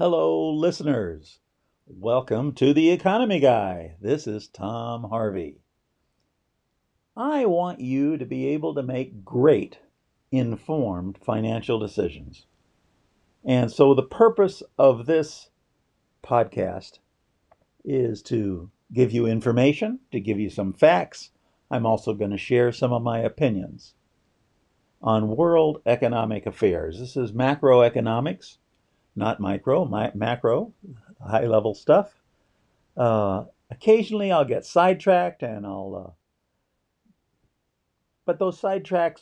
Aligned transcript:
Hello, 0.00 0.48
listeners. 0.52 1.40
Welcome 1.88 2.52
to 2.52 2.72
the 2.72 2.90
Economy 2.90 3.40
Guy. 3.40 3.96
This 4.00 4.28
is 4.28 4.46
Tom 4.46 5.10
Harvey. 5.10 5.58
I 7.16 7.46
want 7.46 7.80
you 7.80 8.16
to 8.16 8.24
be 8.24 8.46
able 8.46 8.76
to 8.76 8.82
make 8.84 9.24
great, 9.24 9.80
informed 10.30 11.18
financial 11.18 11.80
decisions. 11.80 12.46
And 13.44 13.72
so, 13.72 13.92
the 13.92 14.04
purpose 14.04 14.62
of 14.78 15.06
this 15.06 15.50
podcast 16.22 17.00
is 17.84 18.22
to 18.22 18.70
give 18.92 19.10
you 19.10 19.26
information, 19.26 19.98
to 20.12 20.20
give 20.20 20.38
you 20.38 20.48
some 20.48 20.74
facts. 20.74 21.30
I'm 21.72 21.86
also 21.86 22.14
going 22.14 22.30
to 22.30 22.38
share 22.38 22.70
some 22.70 22.92
of 22.92 23.02
my 23.02 23.18
opinions 23.18 23.94
on 25.02 25.34
world 25.34 25.82
economic 25.84 26.46
affairs. 26.46 27.00
This 27.00 27.16
is 27.16 27.32
macroeconomics, 27.32 28.58
not 29.18 29.40
micro, 29.40 29.84
my, 29.84 30.12
macro, 30.14 30.72
high 31.24 31.46
level 31.46 31.74
stuff. 31.74 32.14
Uh, 32.96 33.44
occasionally 33.70 34.32
I'll 34.32 34.44
get 34.44 34.64
sidetracked 34.64 35.42
and 35.42 35.66
I'll, 35.66 36.06
uh, 36.08 36.12
but 38.24 38.38
those 38.38 38.60
sidetracks 38.60 39.20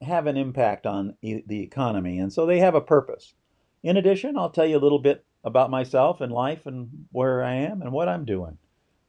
have 0.00 0.26
an 0.26 0.36
impact 0.36 0.86
on 0.86 1.16
e- 1.22 1.42
the 1.46 1.62
economy 1.62 2.18
and 2.18 2.32
so 2.32 2.46
they 2.46 2.58
have 2.58 2.74
a 2.74 2.80
purpose. 2.80 3.34
In 3.82 3.96
addition, 3.96 4.36
I'll 4.36 4.50
tell 4.50 4.66
you 4.66 4.76
a 4.76 4.80
little 4.80 4.98
bit 4.98 5.24
about 5.44 5.70
myself 5.70 6.20
and 6.20 6.32
life 6.32 6.66
and 6.66 7.06
where 7.12 7.42
I 7.42 7.54
am 7.54 7.82
and 7.82 7.92
what 7.92 8.08
I'm 8.08 8.24
doing. 8.24 8.58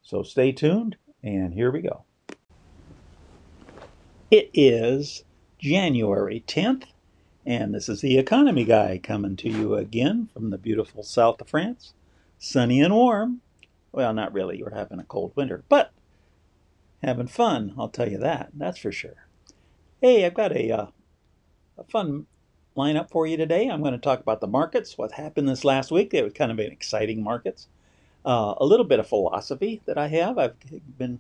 So 0.02 0.24
stay 0.24 0.52
tuned 0.52 0.98
and 1.24 1.54
here 1.54 1.72
we 1.72 1.82
go. 1.82 2.04
It 4.32 4.50
is 4.54 5.24
January 5.60 6.44
10th, 6.48 6.86
and 7.46 7.74
this 7.74 7.90
is 7.90 8.02
the 8.02 8.18
Economy 8.18 8.64
Guy 8.64 9.00
coming 9.02 9.36
to 9.38 9.50
you 9.50 9.76
again 9.76 10.30
from 10.34 10.50
the 10.50 10.58
beautiful 10.58 11.04
south 11.04 11.42
of 11.42 11.50
France. 11.50 11.94
Sunny 12.40 12.82
and 12.82 12.94
warm. 12.94 13.42
Well, 13.92 14.14
not 14.14 14.34
really, 14.34 14.62
we're 14.62 14.74
having 14.74 15.00
a 15.00 15.04
cold 15.04 15.34
winter, 15.36 15.64
but 15.70 15.92
having 17.04 17.28
fun, 17.28 17.74
I'll 17.78 17.90
tell 17.90 18.10
you 18.10 18.18
that, 18.18 18.50
that's 18.54 18.80
for 18.80 18.92
sure. 18.92 19.28
Hey, 20.02 20.26
I've 20.26 20.34
got 20.34 20.52
a, 20.52 20.72
uh, 20.72 20.86
a 21.78 21.84
fun 21.86 22.26
lineup 22.76 23.10
for 23.10 23.28
you 23.28 23.38
today. 23.38 23.68
I'm 23.68 23.82
going 23.82 23.94
to 23.94 24.00
talk 24.00 24.20
about 24.20 24.42
the 24.42 24.48
markets, 24.48 24.98
what 24.98 25.14
happened 25.14 25.48
this 25.48 25.64
last 25.64 25.92
week. 25.92 26.10
They 26.10 26.24
were 26.24 26.30
kind 26.30 26.52
of 26.52 26.60
an 26.60 26.72
exciting 26.72 27.24
markets. 27.24 27.68
Uh, 28.26 28.56
a 28.58 28.66
little 28.66 28.86
bit 28.86 29.00
of 29.00 29.08
philosophy 29.08 29.82
that 29.86 29.98
I 29.98 30.08
have. 30.08 30.38
I've 30.38 30.56
been, 30.98 31.20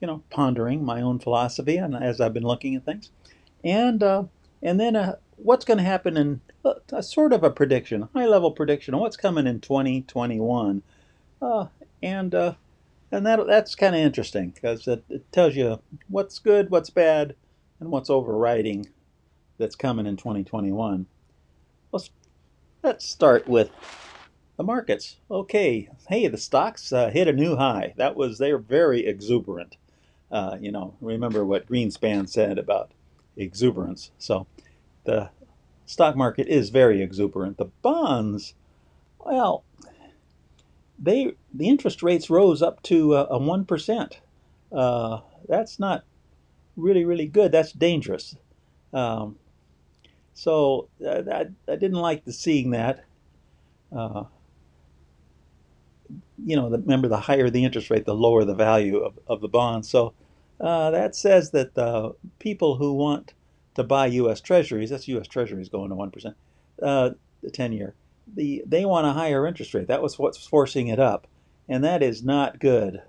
you 0.00 0.06
know, 0.06 0.22
pondering 0.30 0.84
my 0.84 1.00
own 1.00 1.18
philosophy 1.18 1.76
and 1.76 1.94
as 1.94 2.20
I've 2.20 2.34
been 2.34 2.42
looking 2.42 2.76
at 2.76 2.84
things 2.84 3.10
and 3.64 4.02
uh, 4.02 4.24
and 4.62 4.78
then 4.78 4.94
uh, 4.96 5.16
what's 5.36 5.64
going 5.64 5.78
to 5.78 5.84
happen 5.84 6.16
in 6.16 6.40
uh, 6.64 6.74
a 6.92 7.02
sort 7.02 7.32
of 7.32 7.42
a 7.42 7.50
prediction, 7.50 8.08
high 8.14 8.26
level 8.26 8.52
prediction 8.52 8.96
what's 8.96 9.16
coming 9.16 9.46
in 9.46 9.60
2021, 9.60 10.82
uh, 11.40 11.66
and 12.02 12.34
uh, 12.34 12.54
and 13.10 13.26
that 13.26 13.44
that's 13.46 13.74
kind 13.74 13.94
of 13.94 14.00
interesting 14.00 14.50
because 14.50 14.86
it, 14.86 15.04
it, 15.08 15.30
tells 15.32 15.56
you 15.56 15.80
what's 16.08 16.38
good, 16.38 16.70
what's 16.70 16.90
bad, 16.90 17.34
and 17.80 17.90
what's 17.90 18.10
overriding 18.10 18.88
that's 19.58 19.76
coming 19.76 20.06
in 20.06 20.16
2021. 20.16 21.06
Let's 21.90 22.10
let's 22.82 23.08
start 23.08 23.48
with 23.48 23.70
the 24.56 24.64
markets. 24.64 25.16
Okay, 25.30 25.88
hey, 26.08 26.28
the 26.28 26.38
stocks 26.38 26.92
uh, 26.92 27.10
hit 27.10 27.26
a 27.26 27.32
new 27.32 27.56
high. 27.56 27.94
That 27.96 28.14
was 28.14 28.38
they're 28.38 28.58
very 28.58 29.06
exuberant. 29.06 29.76
you 30.60 30.70
know, 30.70 30.94
remember 31.00 31.44
what 31.44 31.66
Greenspan 31.66 32.28
said 32.28 32.58
about 32.58 32.92
exuberance. 33.36 34.10
So 34.18 34.46
the 35.04 35.30
stock 35.86 36.16
market 36.16 36.48
is 36.48 36.70
very 36.70 37.02
exuberant. 37.02 37.58
The 37.58 37.66
bonds, 37.82 38.54
well, 39.18 39.64
they 40.98 41.34
the 41.52 41.68
interest 41.68 42.02
rates 42.02 42.30
rose 42.30 42.62
up 42.62 42.82
to 42.84 43.14
a 43.14 43.38
one 43.38 43.64
percent. 43.64 44.20
Uh, 44.70 45.20
that's 45.48 45.78
not 45.78 46.04
really 46.76 47.04
really 47.04 47.26
good. 47.26 47.52
That's 47.52 47.72
dangerous. 47.72 48.36
Um, 48.92 49.36
so 50.34 50.88
uh, 51.04 51.22
I, 51.30 51.46
I 51.70 51.76
didn't 51.76 52.00
like 52.00 52.24
the 52.24 52.32
seeing 52.32 52.70
that. 52.70 53.04
Uh, 53.94 54.24
you 56.44 56.56
know, 56.56 56.70
the, 56.70 56.78
remember 56.78 57.08
the 57.08 57.18
higher 57.18 57.50
the 57.50 57.64
interest 57.64 57.90
rate, 57.90 58.04
the 58.04 58.14
lower 58.14 58.44
the 58.44 58.54
value 58.54 58.98
of, 58.98 59.18
of 59.26 59.40
the 59.40 59.48
bond. 59.48 59.86
So 59.86 60.14
uh, 60.60 60.90
that 60.90 61.14
says 61.14 61.50
that 61.50 61.74
the 61.74 62.14
people 62.38 62.76
who 62.76 62.94
want 62.94 63.34
to 63.74 63.82
buy 63.82 64.06
U.S. 64.06 64.40
Treasuries, 64.40 64.90
that's 64.90 65.08
U.S. 65.08 65.26
Treasuries 65.26 65.68
going 65.68 65.88
to 65.90 65.94
one 65.94 66.10
percent, 66.10 66.36
uh, 66.82 67.10
the 67.42 67.50
ten-year. 67.50 67.94
The 68.34 68.62
they 68.66 68.84
want 68.84 69.06
a 69.06 69.12
higher 69.12 69.46
interest 69.46 69.74
rate. 69.74 69.88
That 69.88 70.02
was 70.02 70.18
what's 70.18 70.46
forcing 70.46 70.88
it 70.88 70.98
up, 70.98 71.26
and 71.68 71.82
that 71.84 72.02
is 72.02 72.22
not 72.22 72.60
good 72.60 73.02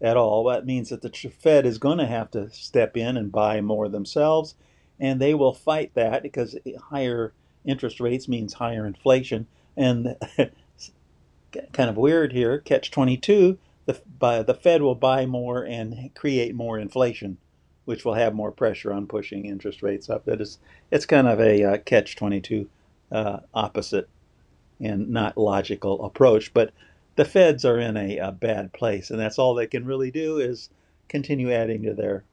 at 0.00 0.16
all. 0.16 0.44
That 0.44 0.66
means 0.66 0.90
that 0.90 1.02
the 1.02 1.10
Fed 1.10 1.66
is 1.66 1.78
going 1.78 1.98
to 1.98 2.06
have 2.06 2.30
to 2.32 2.50
step 2.50 2.96
in 2.96 3.16
and 3.16 3.32
buy 3.32 3.60
more 3.60 3.88
themselves, 3.88 4.54
and 5.00 5.20
they 5.20 5.34
will 5.34 5.52
fight 5.52 5.92
that 5.94 6.22
because 6.22 6.56
higher 6.90 7.32
interest 7.64 8.00
rates 8.00 8.28
means 8.28 8.54
higher 8.54 8.86
inflation. 8.86 9.46
And 9.76 10.16
kind 11.72 11.90
of 11.90 11.96
weird 11.96 12.32
here, 12.32 12.58
catch 12.58 12.90
22, 12.90 13.58
the, 13.86 14.00
by, 14.18 14.42
the 14.42 14.54
Fed 14.54 14.82
will 14.82 14.94
buy 14.94 15.26
more 15.26 15.64
and 15.64 16.10
create 16.14 16.54
more 16.54 16.78
inflation, 16.78 17.38
which 17.84 18.04
will 18.04 18.14
have 18.14 18.34
more 18.34 18.52
pressure 18.52 18.92
on 18.92 19.06
pushing 19.06 19.46
interest 19.46 19.82
rates 19.82 20.08
up. 20.08 20.28
It 20.28 20.40
is, 20.40 20.58
it's 20.90 21.06
kind 21.06 21.26
of 21.26 21.40
a 21.40 21.64
uh, 21.64 21.78
catch 21.78 22.16
22 22.16 22.68
uh, 23.10 23.40
opposite 23.52 24.08
and 24.80 25.10
not 25.10 25.36
logical 25.36 26.04
approach. 26.04 26.54
But 26.54 26.72
the 27.16 27.24
Feds 27.24 27.64
are 27.64 27.78
in 27.78 27.96
a, 27.96 28.18
a, 28.18 28.32
bad 28.32 28.72
place, 28.72 29.10
and 29.10 29.18
that's 29.18 29.38
all 29.38 29.54
they 29.54 29.66
can 29.66 29.84
really 29.84 30.10
do 30.10 30.38
is 30.38 30.70
continue 31.08 31.52
adding 31.52 31.82
to 31.82 31.94
their 31.94 32.24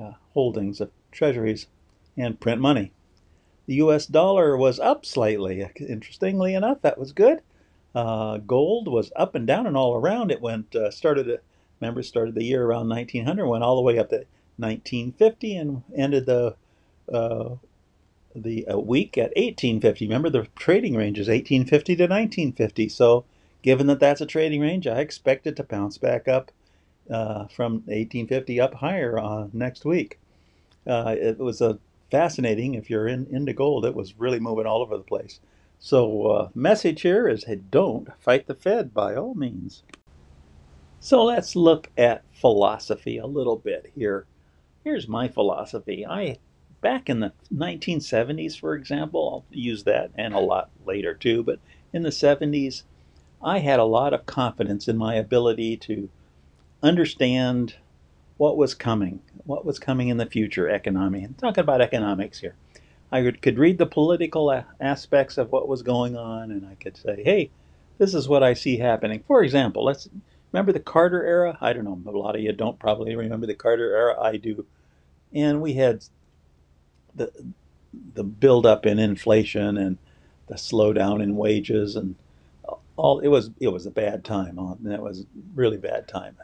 uh, 0.00 0.12
holdings 0.32 0.80
of 0.80 0.90
treasuries 1.12 1.66
and 2.16 2.40
print 2.40 2.60
money. 2.60 2.92
The 3.66 3.74
U.S. 3.74 4.06
dollar 4.06 4.56
was 4.56 4.78
up 4.78 5.04
slightly. 5.04 5.68
Interestingly 5.80 6.54
enough, 6.54 6.82
that 6.82 6.98
was 6.98 7.12
good. 7.12 7.40
Uh, 7.96 8.36
gold 8.36 8.88
was 8.88 9.10
up 9.16 9.34
and 9.34 9.46
down 9.46 9.66
and 9.66 9.74
all 9.74 9.94
around. 9.94 10.30
It 10.30 10.42
went 10.42 10.76
uh, 10.76 10.90
started. 10.90 11.40
Remember, 11.80 12.02
started 12.02 12.34
the 12.34 12.44
year 12.44 12.62
around 12.62 12.90
1900, 12.90 13.46
went 13.46 13.64
all 13.64 13.76
the 13.76 13.80
way 13.80 13.98
up 13.98 14.10
to 14.10 14.26
1950, 14.58 15.56
and 15.56 15.82
ended 15.96 16.26
the 16.26 16.56
uh, 17.10 17.54
the 18.34 18.68
uh, 18.68 18.78
week 18.78 19.16
at 19.16 19.32
1850. 19.34 20.04
Remember, 20.04 20.28
the 20.28 20.46
trading 20.56 20.94
range 20.94 21.18
is 21.18 21.28
1850 21.28 21.96
to 21.96 22.02
1950. 22.02 22.90
So, 22.90 23.24
given 23.62 23.86
that 23.86 23.98
that's 23.98 24.20
a 24.20 24.26
trading 24.26 24.60
range, 24.60 24.86
I 24.86 25.00
expect 25.00 25.46
it 25.46 25.56
to 25.56 25.62
bounce 25.62 25.96
back 25.96 26.28
up 26.28 26.52
uh, 27.10 27.46
from 27.46 27.76
1850 27.86 28.60
up 28.60 28.74
higher 28.74 29.18
uh, 29.18 29.48
next 29.54 29.86
week. 29.86 30.18
it 30.86 31.38
was 31.38 31.62
a 31.62 31.78
fascinating. 32.10 32.74
If 32.74 32.90
you're 32.90 33.08
in 33.08 33.26
into 33.30 33.54
gold, 33.54 33.86
it 33.86 33.94
was 33.94 34.18
really 34.18 34.38
moving 34.38 34.66
all 34.66 34.82
over 34.82 34.98
the 34.98 35.02
place. 35.02 35.40
So, 35.86 36.26
uh, 36.26 36.48
message 36.52 37.02
here 37.02 37.28
is 37.28 37.44
hey, 37.44 37.60
don't 37.70 38.08
fight 38.18 38.48
the 38.48 38.56
Fed 38.56 38.92
by 38.92 39.14
all 39.14 39.36
means. 39.36 39.84
So, 40.98 41.22
let's 41.22 41.54
look 41.54 41.92
at 41.96 42.24
philosophy 42.32 43.18
a 43.18 43.26
little 43.26 43.54
bit 43.54 43.92
here. 43.94 44.26
Here's 44.82 45.06
my 45.06 45.28
philosophy. 45.28 46.04
I 46.04 46.38
back 46.80 47.08
in 47.08 47.20
the 47.20 47.32
1970s, 47.54 48.58
for 48.58 48.74
example, 48.74 49.30
I'll 49.32 49.56
use 49.56 49.84
that 49.84 50.10
and 50.16 50.34
a 50.34 50.40
lot 50.40 50.70
later 50.84 51.14
too, 51.14 51.44
but 51.44 51.60
in 51.92 52.02
the 52.02 52.10
70s, 52.10 52.82
I 53.40 53.60
had 53.60 53.78
a 53.78 53.84
lot 53.84 54.12
of 54.12 54.26
confidence 54.26 54.88
in 54.88 54.96
my 54.96 55.14
ability 55.14 55.76
to 55.76 56.08
understand 56.82 57.76
what 58.38 58.56
was 58.56 58.74
coming, 58.74 59.20
what 59.44 59.64
was 59.64 59.78
coming 59.78 60.08
in 60.08 60.16
the 60.16 60.26
future 60.26 60.68
economy. 60.68 61.22
I'm 61.22 61.34
talking 61.34 61.62
about 61.62 61.80
economics 61.80 62.40
here. 62.40 62.56
I 63.12 63.30
could 63.30 63.58
read 63.58 63.78
the 63.78 63.86
political 63.86 64.64
aspects 64.80 65.38
of 65.38 65.52
what 65.52 65.68
was 65.68 65.82
going 65.82 66.16
on, 66.16 66.50
and 66.50 66.66
I 66.66 66.74
could 66.74 66.96
say, 66.96 67.22
"Hey, 67.24 67.50
this 67.98 68.14
is 68.14 68.28
what 68.28 68.42
I 68.42 68.54
see 68.54 68.78
happening." 68.78 69.22
For 69.26 69.42
example, 69.44 69.84
let's 69.84 70.08
remember 70.52 70.72
the 70.72 70.80
Carter 70.80 71.24
era. 71.24 71.56
I 71.60 71.72
don't 71.72 71.84
know, 71.84 72.00
a 72.06 72.10
lot 72.16 72.34
of 72.34 72.42
you 72.42 72.52
don't 72.52 72.78
probably 72.78 73.14
remember 73.14 73.46
the 73.46 73.54
Carter 73.54 73.94
era. 73.94 74.20
I 74.20 74.36
do, 74.36 74.66
and 75.32 75.60
we 75.62 75.74
had 75.74 76.04
the 77.14 77.30
the 78.14 78.24
buildup 78.24 78.84
in 78.86 78.98
inflation 78.98 79.76
and 79.76 79.98
the 80.48 80.54
slowdown 80.56 81.22
in 81.22 81.36
wages 81.36 81.96
and 81.96 82.16
all. 82.96 83.20
It 83.20 83.28
was 83.28 83.50
it 83.60 83.68
was 83.68 83.86
a 83.86 83.90
bad 83.90 84.24
time. 84.24 84.58
It 84.84 85.00
was 85.00 85.26
really 85.54 85.78
bad 85.78 86.08
time, 86.08 86.36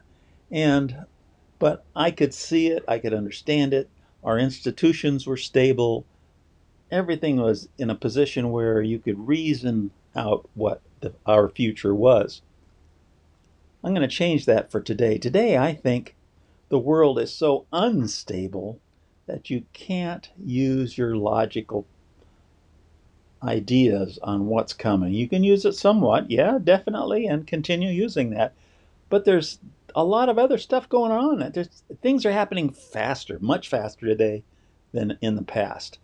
and 0.50 1.06
but 1.58 1.84
I 1.94 2.12
could 2.12 2.34
see 2.34 2.68
it. 2.68 2.84
I 2.86 2.98
could 2.98 3.14
understand 3.14 3.74
it. 3.74 3.88
Our 4.22 4.38
institutions 4.38 5.26
were 5.26 5.36
stable 5.36 6.04
everything 6.92 7.38
was 7.38 7.68
in 7.78 7.90
a 7.90 7.94
position 7.94 8.52
where 8.52 8.82
you 8.82 8.98
could 8.98 9.26
reason 9.26 9.90
out 10.14 10.48
what 10.54 10.82
the, 11.00 11.12
our 11.26 11.48
future 11.48 11.94
was. 11.94 12.42
I'm 13.82 13.94
going 13.94 14.08
to 14.08 14.14
change 14.14 14.44
that 14.46 14.70
for 14.70 14.80
today. 14.80 15.18
Today, 15.18 15.56
I 15.56 15.74
think 15.74 16.14
the 16.68 16.78
world 16.78 17.18
is 17.18 17.32
so 17.32 17.66
unstable 17.72 18.78
that 19.26 19.50
you 19.50 19.64
can't 19.72 20.30
use 20.44 20.96
your 20.96 21.16
logical 21.16 21.86
ideas 23.42 24.18
on 24.22 24.46
what's 24.46 24.72
coming. 24.72 25.12
You 25.12 25.28
can 25.28 25.42
use 25.42 25.64
it 25.64 25.72
somewhat, 25.72 26.30
yeah, 26.30 26.58
definitely, 26.62 27.26
and 27.26 27.46
continue 27.46 27.90
using 27.90 28.30
that. 28.30 28.52
But 29.08 29.24
there's 29.24 29.58
a 29.96 30.04
lot 30.04 30.28
of 30.28 30.38
other 30.38 30.58
stuff 30.58 30.88
going 30.88 31.10
on. 31.10 31.50
There's, 31.52 31.82
things 32.00 32.24
are 32.24 32.32
happening 32.32 32.70
faster, 32.70 33.38
much 33.40 33.68
faster 33.68 34.06
today 34.06 34.44
than 34.92 35.18
in 35.20 35.34
the 35.36 35.42
past. 35.42 35.98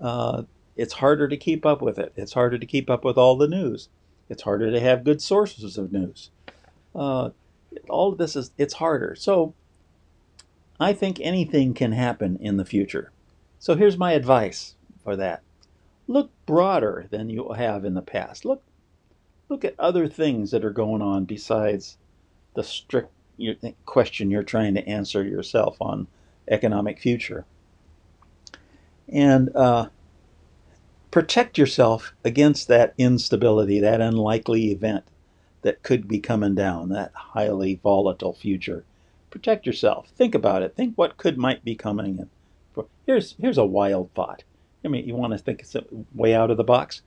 Uh, 0.00 0.44
it's 0.76 0.94
harder 0.94 1.28
to 1.28 1.36
keep 1.36 1.66
up 1.66 1.82
with 1.82 1.98
it. 1.98 2.12
It's 2.16 2.32
harder 2.32 2.58
to 2.58 2.66
keep 2.66 2.88
up 2.88 3.04
with 3.04 3.18
all 3.18 3.36
the 3.36 3.48
news. 3.48 3.88
It's 4.28 4.42
harder 4.42 4.70
to 4.70 4.80
have 4.80 5.04
good 5.04 5.20
sources 5.20 5.76
of 5.76 5.92
news. 5.92 6.30
Uh, 6.94 7.30
all 7.88 8.12
of 8.12 8.18
this 8.18 8.36
is 8.36 8.52
it's 8.56 8.74
harder. 8.74 9.14
So 9.14 9.54
I 10.78 10.92
think 10.92 11.20
anything 11.20 11.74
can 11.74 11.92
happen 11.92 12.38
in 12.40 12.56
the 12.56 12.64
future. 12.64 13.12
So 13.58 13.74
here's 13.74 13.98
my 13.98 14.12
advice 14.12 14.74
for 15.04 15.16
that. 15.16 15.42
Look 16.08 16.30
broader 16.46 17.06
than 17.10 17.28
you 17.28 17.52
have 17.52 17.84
in 17.84 17.94
the 17.94 18.02
past. 18.02 18.44
Look 18.44 18.62
look 19.48 19.64
at 19.64 19.78
other 19.78 20.08
things 20.08 20.52
that 20.52 20.64
are 20.64 20.70
going 20.70 21.02
on 21.02 21.24
besides 21.24 21.98
the 22.54 22.62
strict 22.62 23.12
question 23.84 24.30
you're 24.30 24.42
trying 24.42 24.74
to 24.74 24.88
answer 24.88 25.24
yourself 25.24 25.76
on 25.80 26.06
economic 26.48 26.98
future. 26.98 27.44
And 29.12 29.54
uh, 29.56 29.88
protect 31.10 31.58
yourself 31.58 32.14
against 32.24 32.68
that 32.68 32.94
instability, 32.96 33.80
that 33.80 34.00
unlikely 34.00 34.70
event 34.70 35.04
that 35.62 35.82
could 35.82 36.08
be 36.08 36.20
coming 36.20 36.54
down, 36.54 36.88
that 36.90 37.12
highly 37.14 37.78
volatile 37.82 38.32
future. 38.32 38.84
Protect 39.30 39.66
yourself. 39.66 40.08
Think 40.16 40.34
about 40.34 40.62
it. 40.62 40.74
Think 40.74 40.96
what 40.96 41.16
could 41.16 41.38
might 41.38 41.64
be 41.64 41.74
coming 41.74 42.18
in. 42.18 42.30
Here's 43.06 43.34
here's 43.40 43.58
a 43.58 43.64
wild 43.64 44.10
thought. 44.14 44.44
I 44.84 44.88
mean, 44.88 45.06
you 45.06 45.14
want 45.14 45.32
to 45.32 45.38
think 45.38 45.64
way 46.14 46.34
out 46.34 46.50
of 46.50 46.56
the 46.56 46.64
box. 46.64 47.02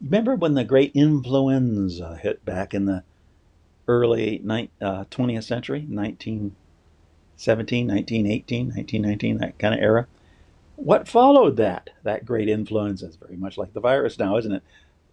Remember 0.00 0.34
when 0.34 0.54
the 0.54 0.64
great 0.64 0.92
influenza 0.94 2.18
hit 2.22 2.44
back 2.44 2.74
in 2.74 2.84
the 2.84 3.02
early 3.88 4.42
uh, 4.48 5.04
20th 5.10 5.44
century, 5.44 5.86
1917, 5.88 7.88
1918, 7.88 8.66
1919, 8.66 9.38
that 9.38 9.58
kind 9.58 9.74
of 9.74 9.80
era? 9.80 10.06
What 10.76 11.08
followed 11.08 11.56
that? 11.56 11.90
That 12.02 12.24
great 12.24 12.48
influenza 12.48 13.06
is 13.06 13.16
very 13.16 13.36
much 13.36 13.58
like 13.58 13.72
the 13.72 13.80
virus 13.80 14.18
now, 14.18 14.36
isn't 14.36 14.52
it? 14.52 14.62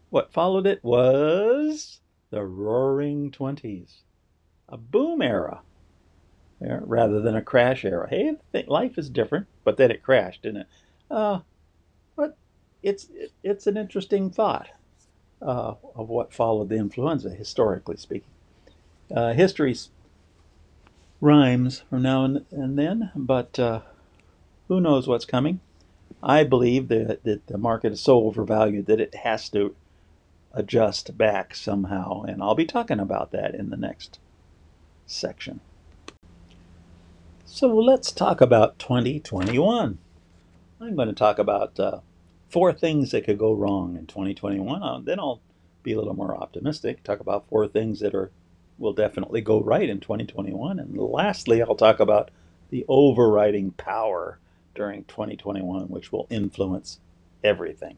What 0.09 0.31
followed 0.31 0.67
it 0.67 0.83
was 0.83 1.99
the 2.29 2.43
roaring 2.43 3.31
20s, 3.31 4.01
a 4.69 4.77
boom 4.77 5.21
era 5.21 5.61
rather 6.59 7.19
than 7.19 7.35
a 7.35 7.41
crash 7.41 7.83
era. 7.83 8.07
Hey, 8.09 8.35
life 8.67 8.97
is 8.97 9.09
different, 9.09 9.47
but 9.63 9.77
then 9.77 9.91
it 9.91 10.03
crashed, 10.03 10.43
didn't 10.43 10.61
it? 10.61 10.67
Uh, 11.11 11.39
but 12.15 12.37
it's 12.81 13.09
it's 13.43 13.67
an 13.67 13.77
interesting 13.77 14.29
thought 14.29 14.69
uh, 15.41 15.73
of 15.95 16.09
what 16.09 16.33
followed 16.33 16.69
the 16.69 16.75
influenza, 16.77 17.29
historically 17.29 17.97
speaking. 17.97 18.29
Uh, 19.13 19.33
history 19.33 19.75
rhymes 21.21 21.83
from 21.89 22.01
now 22.01 22.23
and, 22.25 22.45
and 22.51 22.77
then, 22.77 23.11
but 23.15 23.59
uh, 23.59 23.81
who 24.67 24.79
knows 24.79 25.07
what's 25.07 25.25
coming? 25.25 25.59
I 26.21 26.43
believe 26.43 26.87
that, 26.87 27.23
that 27.23 27.47
the 27.47 27.57
market 27.57 27.93
is 27.93 28.01
so 28.01 28.23
overvalued 28.25 28.85
that 28.85 29.01
it 29.01 29.15
has 29.15 29.49
to 29.49 29.75
adjust 30.53 31.17
back 31.17 31.55
somehow, 31.55 32.23
and 32.23 32.41
I'll 32.41 32.55
be 32.55 32.65
talking 32.65 32.99
about 32.99 33.31
that 33.31 33.55
in 33.55 33.69
the 33.69 33.77
next 33.77 34.19
section. 35.05 35.59
So 37.45 37.67
let's 37.67 38.11
talk 38.11 38.41
about 38.41 38.79
2021. 38.79 39.97
I'm 40.79 40.95
going 40.95 41.07
to 41.07 41.13
talk 41.13 41.39
about 41.39 41.79
uh, 41.79 41.99
four 42.49 42.73
things 42.73 43.11
that 43.11 43.25
could 43.25 43.37
go 43.37 43.53
wrong 43.53 43.97
in 43.97 44.05
2021. 44.05 44.81
Uh, 44.81 44.99
then 45.03 45.19
I'll 45.19 45.41
be 45.81 45.93
a 45.93 45.97
little 45.97 46.15
more 46.15 46.35
optimistic. 46.35 47.03
Talk 47.03 47.19
about 47.19 47.47
four 47.49 47.67
things 47.67 47.99
that 47.99 48.15
are 48.15 48.31
will 48.79 48.93
definitely 48.93 49.41
go 49.41 49.61
right 49.61 49.87
in 49.87 49.99
2021. 49.99 50.79
And 50.79 50.97
lastly, 50.97 51.61
I'll 51.61 51.75
talk 51.75 51.99
about 51.99 52.31
the 52.69 52.85
overriding 52.87 53.71
power 53.71 54.39
during 54.75 55.03
2021, 55.05 55.85
which 55.87 56.11
will 56.11 56.27
influence 56.29 56.99
everything. 57.43 57.97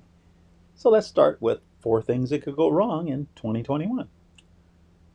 So 0.76 0.90
let's 0.90 1.08
start 1.08 1.42
with 1.42 1.60
four 1.80 2.02
things 2.02 2.30
that 2.30 2.44
could 2.44 2.56
go 2.56 2.70
wrong 2.70 3.08
in 3.08 3.28
2021. 3.36 4.08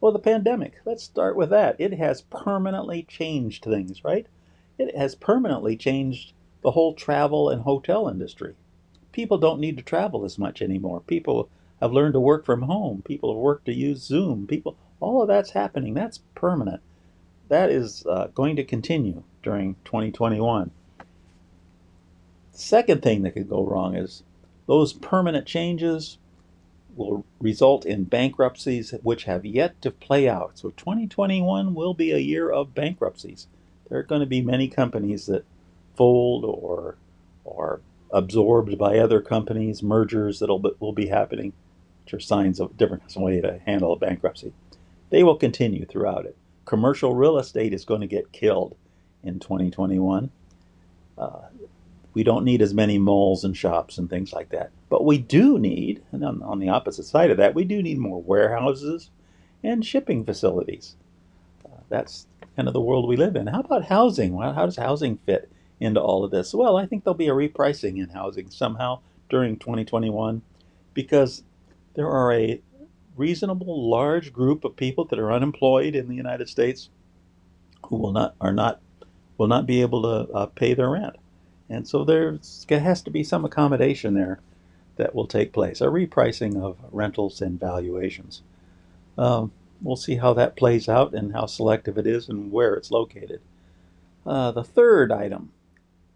Well, 0.00 0.12
the 0.12 0.18
pandemic. 0.18 0.80
Let's 0.86 1.04
start 1.04 1.36
with 1.36 1.50
that. 1.50 1.76
It 1.78 1.92
has 1.94 2.22
permanently 2.22 3.02
changed 3.02 3.64
things, 3.64 4.02
right? 4.02 4.26
It 4.78 4.96
has 4.96 5.14
permanently 5.14 5.76
changed 5.76 6.32
the 6.62 6.70
whole 6.70 6.94
travel 6.94 7.50
and 7.50 7.62
hotel 7.62 8.08
industry. 8.08 8.54
People 9.12 9.36
don't 9.36 9.60
need 9.60 9.76
to 9.76 9.82
travel 9.82 10.24
as 10.24 10.38
much 10.38 10.62
anymore. 10.62 11.00
People 11.00 11.50
have 11.80 11.92
learned 11.92 12.14
to 12.14 12.20
work 12.20 12.46
from 12.46 12.62
home. 12.62 13.02
People 13.02 13.32
have 13.32 13.40
worked 13.40 13.66
to 13.66 13.74
use 13.74 14.02
Zoom. 14.02 14.46
People, 14.46 14.76
all 15.00 15.20
of 15.20 15.28
that's 15.28 15.50
happening. 15.50 15.92
That's 15.92 16.20
permanent. 16.34 16.80
That 17.48 17.70
is 17.70 18.06
uh, 18.06 18.28
going 18.28 18.56
to 18.56 18.64
continue 18.64 19.24
during 19.42 19.74
2021. 19.84 20.70
Second 22.60 23.02
thing 23.02 23.22
that 23.22 23.30
could 23.30 23.48
go 23.48 23.64
wrong 23.64 23.96
is 23.96 24.22
those 24.66 24.92
permanent 24.92 25.46
changes 25.46 26.18
will 26.94 27.24
result 27.40 27.86
in 27.86 28.04
bankruptcies 28.04 28.90
which 29.02 29.24
have 29.24 29.46
yet 29.46 29.80
to 29.80 29.90
play 29.90 30.28
out. 30.28 30.58
So 30.58 30.68
2021 30.70 31.74
will 31.74 31.94
be 31.94 32.12
a 32.12 32.18
year 32.18 32.50
of 32.50 32.74
bankruptcies. 32.74 33.46
There 33.88 33.98
are 33.98 34.02
going 34.02 34.20
to 34.20 34.26
be 34.26 34.42
many 34.42 34.68
companies 34.68 35.24
that 35.24 35.46
fold 35.96 36.44
or 36.44 36.96
are 37.50 37.80
absorbed 38.10 38.76
by 38.76 38.98
other 38.98 39.22
companies, 39.22 39.82
mergers 39.82 40.40
that 40.40 40.74
will 40.78 40.92
be 40.92 41.06
happening, 41.06 41.54
which 42.04 42.12
are 42.12 42.20
signs 42.20 42.60
of 42.60 42.76
different 42.76 43.16
way 43.16 43.40
to 43.40 43.58
handle 43.64 43.94
a 43.94 43.98
bankruptcy. 43.98 44.52
They 45.08 45.22
will 45.22 45.36
continue 45.36 45.86
throughout 45.86 46.26
it. 46.26 46.36
Commercial 46.66 47.14
real 47.14 47.38
estate 47.38 47.72
is 47.72 47.86
going 47.86 48.02
to 48.02 48.06
get 48.06 48.32
killed 48.32 48.76
in 49.22 49.40
2021. 49.40 50.30
Uh, 51.16 51.40
we 52.12 52.22
don't 52.22 52.44
need 52.44 52.62
as 52.62 52.74
many 52.74 52.98
malls 52.98 53.44
and 53.44 53.56
shops 53.56 53.98
and 53.98 54.10
things 54.10 54.32
like 54.32 54.48
that. 54.50 54.70
But 54.88 55.04
we 55.04 55.18
do 55.18 55.58
need, 55.58 56.02
and 56.12 56.24
on, 56.24 56.42
on 56.42 56.58
the 56.58 56.68
opposite 56.68 57.04
side 57.04 57.30
of 57.30 57.36
that, 57.36 57.54
we 57.54 57.64
do 57.64 57.82
need 57.82 57.98
more 57.98 58.20
warehouses 58.20 59.10
and 59.62 59.84
shipping 59.84 60.24
facilities. 60.24 60.96
Uh, 61.64 61.80
that's 61.88 62.26
kind 62.56 62.68
of 62.68 62.74
the 62.74 62.80
world 62.80 63.08
we 63.08 63.16
live 63.16 63.36
in. 63.36 63.46
How 63.46 63.60
about 63.60 63.84
housing? 63.84 64.34
Well, 64.34 64.52
how 64.52 64.66
does 64.66 64.76
housing 64.76 65.18
fit 65.18 65.50
into 65.78 66.00
all 66.00 66.24
of 66.24 66.30
this? 66.30 66.52
Well, 66.52 66.76
I 66.76 66.86
think 66.86 67.04
there'll 67.04 67.14
be 67.14 67.28
a 67.28 67.32
repricing 67.32 67.98
in 68.02 68.08
housing 68.08 68.50
somehow 68.50 69.00
during 69.28 69.56
2021 69.56 70.42
because 70.94 71.44
there 71.94 72.08
are 72.08 72.32
a 72.32 72.60
reasonable 73.16 73.88
large 73.88 74.32
group 74.32 74.64
of 74.64 74.76
people 74.76 75.04
that 75.04 75.18
are 75.18 75.32
unemployed 75.32 75.94
in 75.94 76.08
the 76.08 76.14
United 76.14 76.48
States 76.48 76.90
who 77.86 77.96
will 77.96 78.12
not 78.12 78.34
are 78.40 78.52
not 78.52 78.80
will 79.38 79.48
not 79.48 79.66
be 79.66 79.80
able 79.80 80.02
to 80.02 80.32
uh, 80.32 80.46
pay 80.46 80.74
their 80.74 80.90
rent. 80.90 81.16
And 81.70 81.86
so 81.86 82.04
there 82.04 82.38
has 82.68 83.00
to 83.02 83.10
be 83.10 83.22
some 83.22 83.44
accommodation 83.44 84.14
there 84.14 84.40
that 84.96 85.14
will 85.14 85.26
take 85.26 85.52
place, 85.52 85.80
a 85.80 85.86
repricing 85.86 86.60
of 86.60 86.76
rentals 86.90 87.40
and 87.40 87.58
valuations. 87.58 88.42
Um, 89.16 89.52
we'll 89.80 89.96
see 89.96 90.16
how 90.16 90.34
that 90.34 90.56
plays 90.56 90.88
out 90.88 91.14
and 91.14 91.32
how 91.32 91.46
selective 91.46 91.96
it 91.96 92.06
is 92.06 92.28
and 92.28 92.50
where 92.50 92.74
it's 92.74 92.90
located. 92.90 93.40
Uh, 94.26 94.50
the 94.50 94.64
third 94.64 95.12
item 95.12 95.52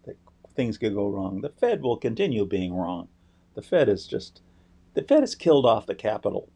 that 0.05 0.17
things 0.55 0.77
could 0.77 0.93
go 0.93 1.09
wrong, 1.09 1.41
the 1.41 1.49
Fed 1.49 1.81
will 1.81 1.97
continue 1.97 2.45
being 2.45 2.75
wrong. 2.75 3.07
The 3.55 3.61
Fed 3.61 3.89
is 3.89 4.05
just, 4.05 4.41
the 4.93 5.01
Fed 5.01 5.21
has 5.21 5.35
killed 5.35 5.65
off 5.65 5.87
the 5.87 5.95
capital 5.95 6.49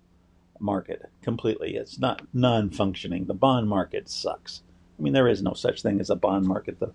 market 0.59 1.09
completely. 1.21 1.75
It's 1.75 1.97
not 1.97 2.21
non-functioning. 2.33 3.25
The 3.25 3.33
bond 3.33 3.69
market 3.69 4.09
sucks. 4.09 4.61
I 4.99 5.01
mean, 5.01 5.13
there 5.13 5.29
is 5.29 5.41
no 5.41 5.53
such 5.53 5.81
thing 5.81 6.01
as 6.01 6.09
a 6.09 6.15
bond 6.15 6.45
market. 6.45 6.79
The 6.79 6.91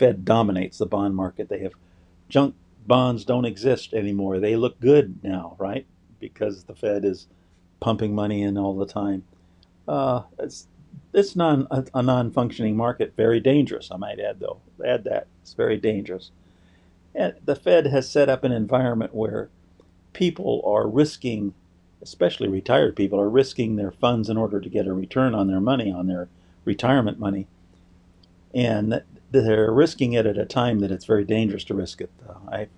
Fed 0.00 0.24
dominates 0.24 0.78
the 0.78 0.86
bond 0.86 1.14
market. 1.14 1.50
They 1.50 1.58
have 1.58 1.74
junk 2.30 2.54
bonds 2.86 3.26
don't 3.26 3.44
exist 3.44 3.92
anymore. 3.92 4.40
They 4.40 4.56
look 4.56 4.80
good 4.80 5.22
now, 5.22 5.56
right? 5.58 5.84
Because 6.18 6.64
the 6.64 6.74
Fed 6.74 7.04
is 7.04 7.26
pumping 7.80 8.14
money 8.14 8.42
in 8.42 8.56
all 8.56 8.74
the 8.74 8.86
time. 8.86 9.24
Uh, 9.86 10.22
it's 10.38 10.68
it's 11.12 11.36
non 11.36 11.66
a, 11.70 11.84
a 11.92 12.02
non-functioning 12.02 12.78
market. 12.78 13.12
Very 13.14 13.40
dangerous, 13.40 13.90
I 13.92 13.98
might 13.98 14.18
add. 14.18 14.40
Though 14.40 14.60
add 14.82 15.04
that 15.04 15.26
it's 15.42 15.52
very 15.52 15.76
dangerous. 15.76 16.30
And 17.14 17.34
the 17.44 17.54
Fed 17.54 17.86
has 17.88 18.10
set 18.10 18.30
up 18.30 18.42
an 18.42 18.52
environment 18.52 19.14
where 19.14 19.50
people 20.14 20.62
are 20.64 20.88
risking, 20.88 21.52
especially 22.00 22.48
retired 22.48 22.96
people, 22.96 23.20
are 23.20 23.28
risking 23.28 23.76
their 23.76 23.90
funds 23.90 24.30
in 24.30 24.38
order 24.38 24.62
to 24.62 24.68
get 24.70 24.86
a 24.86 24.94
return 24.94 25.34
on 25.34 25.46
their 25.46 25.60
money, 25.60 25.92
on 25.92 26.06
their 26.06 26.30
retirement 26.64 27.18
money. 27.18 27.48
And 28.54 29.02
they're 29.30 29.72
risking 29.72 30.12
it 30.12 30.26
at 30.26 30.38
a 30.38 30.44
time 30.44 30.80
that 30.80 30.90
it's 30.90 31.04
very 31.04 31.24
dangerous 31.24 31.64
to 31.64 31.74
risk 31.74 32.00
it. 32.00 32.10
I 32.50 32.68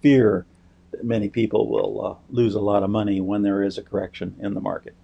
fear 0.00 0.46
that 0.92 1.04
many 1.04 1.28
people 1.28 1.68
will 1.68 2.06
uh, 2.06 2.14
lose 2.30 2.54
a 2.54 2.60
lot 2.60 2.82
of 2.82 2.90
money 2.90 3.20
when 3.20 3.42
there 3.42 3.62
is 3.62 3.76
a 3.76 3.82
correction 3.82 4.36
in 4.40 4.54
the 4.54 4.60
market. 4.60 4.94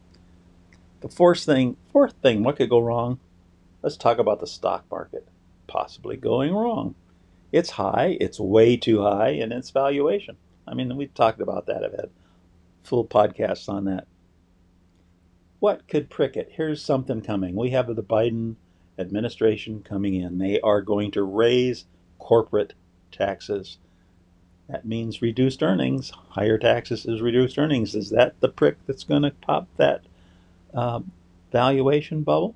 The 1.00 1.08
fourth 1.08 1.44
thing, 1.44 1.76
fourth 1.92 2.14
thing, 2.22 2.44
what 2.44 2.56
could 2.56 2.70
go 2.70 2.78
wrong? 2.78 3.18
Let's 3.82 3.96
talk 3.96 4.18
about 4.18 4.38
the 4.38 4.46
stock 4.46 4.84
market 4.90 5.26
possibly 5.66 6.16
going 6.16 6.54
wrong. 6.54 6.94
It's 7.50 7.70
high, 7.70 8.16
it's 8.20 8.38
way 8.38 8.76
too 8.76 9.02
high 9.02 9.30
in 9.30 9.52
its 9.52 9.70
valuation. 9.70 10.36
I 10.66 10.74
mean, 10.74 10.96
we've 10.96 11.14
talked 11.14 11.40
about 11.40 11.66
that. 11.66 11.84
I've 11.84 11.92
had 11.92 12.10
full 12.84 13.06
podcasts 13.06 13.68
on 13.68 13.86
that. 13.86 14.06
What 15.60 15.88
could 15.88 16.10
prick 16.10 16.36
it? 16.36 16.50
Here's 16.52 16.82
something 16.82 17.22
coming. 17.22 17.54
We 17.54 17.70
have 17.70 17.94
the 17.94 18.02
Biden 18.02 18.56
administration 18.98 19.82
coming 19.82 20.14
in. 20.14 20.38
They 20.38 20.60
are 20.60 20.82
going 20.82 21.10
to 21.12 21.22
raise 21.22 21.86
corporate 22.18 22.74
taxes. 23.10 23.78
That 24.68 24.84
means 24.86 25.22
reduced 25.22 25.62
earnings. 25.62 26.12
Higher 26.30 26.58
taxes 26.58 27.04
is 27.06 27.20
reduced 27.20 27.58
earnings. 27.58 27.94
Is 27.94 28.10
that 28.10 28.40
the 28.40 28.48
prick 28.48 28.76
that's 28.86 29.04
going 29.04 29.22
to 29.22 29.30
pop 29.30 29.68
that 29.76 30.02
uh, 30.72 31.00
valuation 31.50 32.22
bubble? 32.22 32.54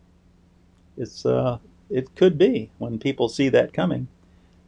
It's 0.97 1.27
uh, 1.27 1.59
it 1.91 2.15
could 2.17 2.39
be 2.39 2.71
when 2.79 2.99
people 2.99 3.29
see 3.29 3.49
that 3.51 3.73
coming, 3.73 4.09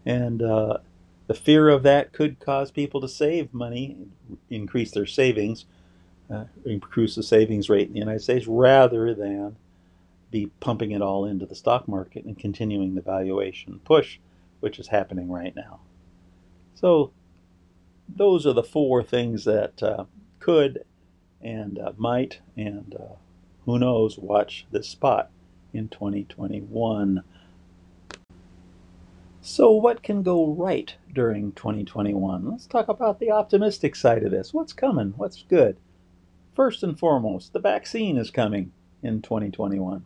and 0.05 0.43
uh, 0.43 0.79
the 1.27 1.35
fear 1.35 1.69
of 1.69 1.83
that 1.85 2.13
could 2.13 2.39
cause 2.39 2.71
people 2.71 3.01
to 3.01 3.09
save 3.09 3.55
money, 3.55 3.97
increase 4.51 4.91
their 4.91 5.07
savings, 5.07 5.65
uh, 6.31 6.45
increase 6.65 7.15
the 7.15 7.23
savings 7.23 7.71
rate 7.71 7.89
in 7.89 7.95
the 7.95 7.99
United 8.01 8.23
States, 8.23 8.47
rather 8.47 9.15
than 9.15 9.57
be 10.31 10.47
pumping 10.61 10.91
it 10.91 11.03
all 11.03 11.25
into 11.25 11.47
the 11.47 11.55
stock 11.55 11.89
market 11.89 12.25
and 12.25 12.39
continuing 12.39 12.95
the 12.95 13.01
valuation 13.01 13.81
push, 13.85 14.19
which 14.61 14.79
is 14.79 14.89
happening 14.89 15.31
right 15.31 15.55
now. 15.57 15.81
So, 16.75 17.13
those 18.09 18.47
are 18.47 18.53
the 18.53 18.63
four 18.63 19.03
things 19.03 19.45
that 19.45 19.83
uh, 19.83 20.05
could 20.39 20.85
and 21.41 21.79
uh, 21.79 21.93
might 21.97 22.41
and 22.57 22.97
uh, 22.99 23.15
who 23.65 23.79
knows 23.79 24.19
watch 24.19 24.67
this 24.71 24.89
spot 24.89 25.31
in 25.73 25.89
2021. 25.89 27.23
So, 29.41 29.71
what 29.71 30.03
can 30.03 30.23
go 30.23 30.47
right 30.47 30.95
during 31.13 31.53
2021? 31.53 32.51
Let's 32.51 32.67
talk 32.67 32.89
about 32.89 33.19
the 33.19 33.31
optimistic 33.31 33.97
side 33.97 34.25
of 34.25 34.31
this. 34.31 34.53
What's 34.53 34.73
coming? 34.73 35.15
What's 35.17 35.43
good? 35.43 35.79
First 36.55 36.83
and 36.83 36.99
foremost, 36.99 37.53
the 37.53 37.61
vaccine 37.61 38.17
is 38.17 38.31
coming 38.31 38.73
in 39.03 39.23
2021. 39.23 40.05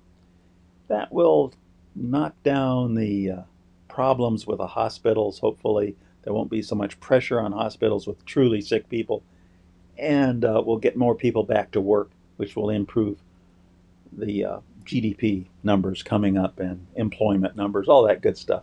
That 0.89 1.13
will 1.13 1.53
knock 1.95 2.35
down 2.43 2.95
the 2.95 3.31
uh, 3.31 3.43
problems 3.89 4.47
with 4.47 4.59
the 4.59 4.67
hospitals. 4.67 5.39
Hopefully, 5.39 5.97
there 6.23 6.33
won't 6.33 6.51
be 6.51 6.63
so 6.63 6.75
much 6.75 7.01
pressure 7.01 7.41
on 7.41 7.53
hospitals 7.53 8.07
with 8.07 8.25
truly 8.25 8.61
sick 8.61 8.89
people. 8.89 9.23
And 9.99 10.45
uh, 10.45 10.63
we'll 10.65 10.79
get 10.79 10.97
more 10.97 11.15
people 11.15 11.45
back 11.45 11.71
to 11.73 11.81
work, 11.81 12.11
which 12.37 12.57
will 12.57 12.71
improve 12.71 13.19
the 14.11 14.45
uh, 14.45 14.59
GDP 14.85 15.47
numbers 15.63 16.03
coming 16.03 16.37
up 16.37 16.59
and 16.59 16.87
employment 16.97 17.57
numbers, 17.57 17.89
all 17.89 18.07
that 18.07 18.23
good 18.23 18.37
stuff. 18.37 18.63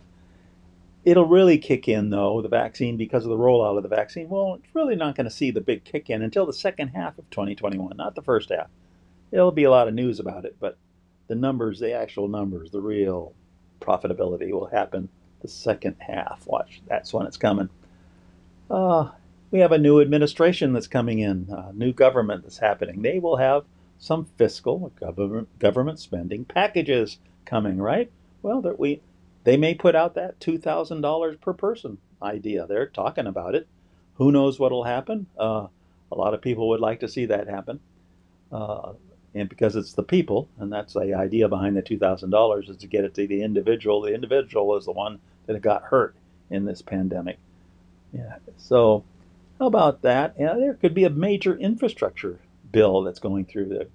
It'll 1.04 1.26
really 1.26 1.56
kick 1.56 1.88
in, 1.88 2.10
though, 2.10 2.42
the 2.42 2.48
vaccine, 2.48 2.98
because 2.98 3.24
of 3.24 3.30
the 3.30 3.38
rollout 3.38 3.78
of 3.78 3.82
the 3.82 3.88
vaccine. 3.88 4.28
Well, 4.28 4.54
it's 4.54 4.74
really 4.74 4.96
not 4.96 5.14
going 5.14 5.24
to 5.24 5.30
see 5.30 5.50
the 5.50 5.60
big 5.60 5.84
kick 5.84 6.10
in 6.10 6.20
until 6.20 6.44
the 6.44 6.52
second 6.52 6.88
half 6.88 7.18
of 7.18 7.30
2021, 7.30 7.96
not 7.96 8.14
the 8.14 8.22
first 8.22 8.50
half. 8.50 8.68
There'll 9.30 9.50
be 9.50 9.64
a 9.64 9.70
lot 9.70 9.88
of 9.88 9.94
news 9.94 10.20
about 10.20 10.44
it, 10.44 10.56
but 10.60 10.76
the 11.30 11.36
numbers, 11.36 11.78
the 11.78 11.92
actual 11.92 12.26
numbers, 12.26 12.72
the 12.72 12.80
real 12.80 13.32
profitability 13.80 14.50
will 14.50 14.66
happen 14.66 15.08
the 15.42 15.48
second 15.48 15.94
half. 16.00 16.44
Watch, 16.44 16.82
that's 16.88 17.14
when 17.14 17.24
it's 17.24 17.36
coming. 17.36 17.68
Uh, 18.68 19.10
we 19.52 19.60
have 19.60 19.70
a 19.70 19.78
new 19.78 20.00
administration 20.00 20.72
that's 20.72 20.88
coming 20.88 21.20
in, 21.20 21.46
a 21.48 21.72
new 21.72 21.92
government 21.92 22.42
that's 22.42 22.58
happening. 22.58 23.02
They 23.02 23.20
will 23.20 23.36
have 23.36 23.64
some 24.00 24.26
fiscal 24.38 24.92
government 24.98 25.48
government 25.60 26.00
spending 26.00 26.44
packages 26.44 27.18
coming, 27.44 27.78
right? 27.78 28.10
Well, 28.42 28.60
we 28.76 29.00
they 29.44 29.56
may 29.56 29.74
put 29.74 29.94
out 29.94 30.16
that 30.16 30.40
two 30.40 30.58
thousand 30.58 31.00
dollars 31.00 31.36
per 31.40 31.52
person 31.52 31.98
idea. 32.20 32.66
They're 32.66 32.86
talking 32.86 33.28
about 33.28 33.54
it. 33.54 33.68
Who 34.14 34.32
knows 34.32 34.58
what'll 34.58 34.84
happen? 34.84 35.26
Uh, 35.38 35.68
a 36.10 36.16
lot 36.16 36.34
of 36.34 36.42
people 36.42 36.70
would 36.70 36.80
like 36.80 37.00
to 37.00 37.08
see 37.08 37.26
that 37.26 37.46
happen, 37.46 37.78
uh, 38.50 38.94
and 39.34 39.48
because 39.48 39.76
it's 39.76 39.92
the 39.92 40.02
people, 40.02 40.48
and 40.58 40.72
that's 40.72 40.94
the 40.94 41.14
idea 41.14 41.48
behind 41.48 41.76
the 41.76 41.82
two 41.82 41.98
thousand 41.98 42.30
dollars 42.30 42.68
is 42.68 42.76
to 42.78 42.86
get 42.86 43.04
it 43.04 43.14
to 43.14 43.26
the 43.26 43.42
individual. 43.42 44.00
The 44.00 44.14
individual 44.14 44.76
is 44.76 44.84
the 44.84 44.92
one 44.92 45.20
that 45.46 45.60
got 45.62 45.84
hurt 45.84 46.14
in 46.50 46.64
this 46.64 46.82
pandemic. 46.82 47.38
Yeah. 48.12 48.36
So, 48.58 49.04
how 49.58 49.66
about 49.66 50.02
that? 50.02 50.34
Yeah, 50.38 50.54
there 50.54 50.74
could 50.74 50.94
be 50.94 51.04
a 51.04 51.10
major 51.10 51.56
infrastructure 51.56 52.38
bill 52.72 53.02
that's 53.02 53.20
going 53.20 53.44
through 53.44 53.66
the, 53.66 53.88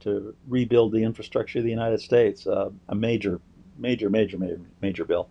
to 0.00 0.34
rebuild 0.48 0.92
the 0.92 1.04
infrastructure 1.04 1.58
of 1.58 1.64
the 1.64 1.70
United 1.70 2.00
States, 2.00 2.46
uh, 2.46 2.70
a 2.88 2.94
major, 2.94 3.40
major, 3.78 4.10
major, 4.10 4.38
major, 4.38 4.60
major 4.80 5.04
bill. 5.04 5.28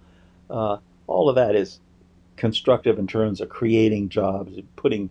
Uh, 0.49 0.77
all 1.07 1.29
of 1.29 1.35
that 1.35 1.55
is 1.55 1.79
constructive 2.35 2.97
in 2.97 3.07
terms 3.07 3.41
of 3.41 3.49
creating 3.49 4.09
jobs 4.09 4.55
and 4.57 4.75
putting 4.75 5.09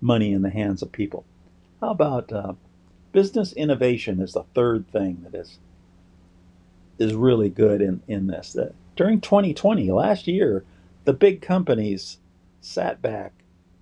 money 0.00 0.32
in 0.32 0.42
the 0.42 0.50
hands 0.50 0.82
of 0.82 0.90
people. 0.90 1.24
How 1.80 1.90
about 1.90 2.32
uh, 2.32 2.54
business 3.12 3.52
innovation 3.52 4.20
is 4.20 4.32
the 4.32 4.44
third 4.54 4.88
thing 4.90 5.24
that 5.24 5.38
is 5.38 5.58
is 6.98 7.14
really 7.14 7.48
good 7.48 7.80
in, 7.80 8.02
in 8.06 8.26
this. 8.26 8.52
That 8.52 8.74
during 8.96 9.20
2020, 9.20 9.90
last 9.90 10.26
year, 10.26 10.64
the 11.04 11.12
big 11.12 11.42
companies 11.42 12.18
sat 12.60 13.02
back 13.02 13.32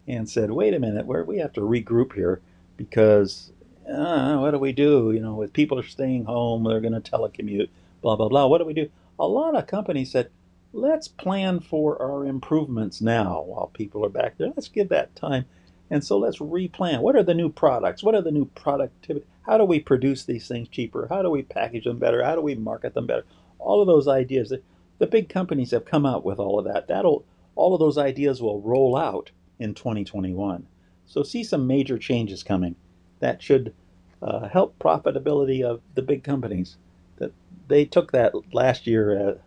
and 0.06 0.28
said, 0.28 0.50
wait 0.50 0.74
a 0.74 0.78
minute, 0.78 1.06
we 1.06 1.38
have 1.38 1.52
to 1.54 1.60
regroup 1.60 2.14
here 2.14 2.40
because 2.76 3.52
uh, 3.88 4.38
what 4.38 4.52
do 4.52 4.58
we 4.58 4.72
do? 4.72 5.12
You 5.12 5.20
know, 5.20 5.34
with 5.34 5.52
people 5.52 5.78
are 5.78 5.84
staying 5.84 6.24
home, 6.24 6.64
they're 6.64 6.80
going 6.80 7.00
to 7.00 7.10
telecommute, 7.10 7.68
blah, 8.00 8.16
blah, 8.16 8.28
blah. 8.28 8.46
What 8.46 8.58
do 8.58 8.64
we 8.64 8.74
do? 8.74 8.88
A 9.18 9.26
lot 9.26 9.54
of 9.54 9.66
companies 9.66 10.10
said, 10.10 10.30
let's 10.72 11.08
plan 11.08 11.60
for 11.60 12.00
our 12.00 12.24
improvements 12.24 13.00
now 13.00 13.42
while 13.42 13.70
people 13.74 14.04
are 14.04 14.10
back 14.10 14.38
there. 14.38 14.48
Let's 14.48 14.68
give 14.68 14.88
that 14.88 15.14
time. 15.14 15.44
And 15.90 16.04
so 16.04 16.18
let's 16.18 16.38
replan. 16.38 17.00
What 17.00 17.16
are 17.16 17.22
the 17.22 17.34
new 17.34 17.50
products? 17.50 18.02
What 18.02 18.14
are 18.14 18.22
the 18.22 18.30
new 18.30 18.44
productivity? 18.44 19.26
How 19.42 19.58
do 19.58 19.64
we 19.64 19.80
produce 19.80 20.24
these 20.24 20.46
things 20.46 20.68
cheaper? 20.68 21.08
How 21.10 21.22
do 21.22 21.30
we 21.30 21.42
package 21.42 21.84
them 21.84 21.98
better? 21.98 22.24
How 22.24 22.36
do 22.36 22.40
we 22.40 22.54
market 22.54 22.94
them 22.94 23.06
better? 23.06 23.24
All 23.58 23.80
of 23.80 23.88
those 23.88 24.06
ideas. 24.06 24.52
The 24.98 25.06
big 25.06 25.28
companies 25.28 25.72
have 25.72 25.84
come 25.84 26.06
out 26.06 26.24
with 26.24 26.38
all 26.38 26.58
of 26.58 26.64
that. 26.66 26.86
That'll 26.86 27.24
all 27.56 27.74
of 27.74 27.80
those 27.80 27.98
ideas 27.98 28.40
will 28.40 28.60
roll 28.60 28.96
out 28.96 29.32
in 29.58 29.74
2021. 29.74 30.66
So 31.06 31.22
see 31.22 31.42
some 31.42 31.66
major 31.66 31.98
changes 31.98 32.42
coming 32.42 32.76
that 33.18 33.42
should 33.42 33.74
uh, 34.22 34.48
help 34.48 34.78
profitability 34.78 35.62
of 35.62 35.80
the 35.94 36.02
big 36.02 36.22
companies. 36.22 36.76
That 37.16 37.32
they 37.68 37.84
took 37.84 38.12
that 38.12 38.32
last 38.52 38.86
year 38.86 39.38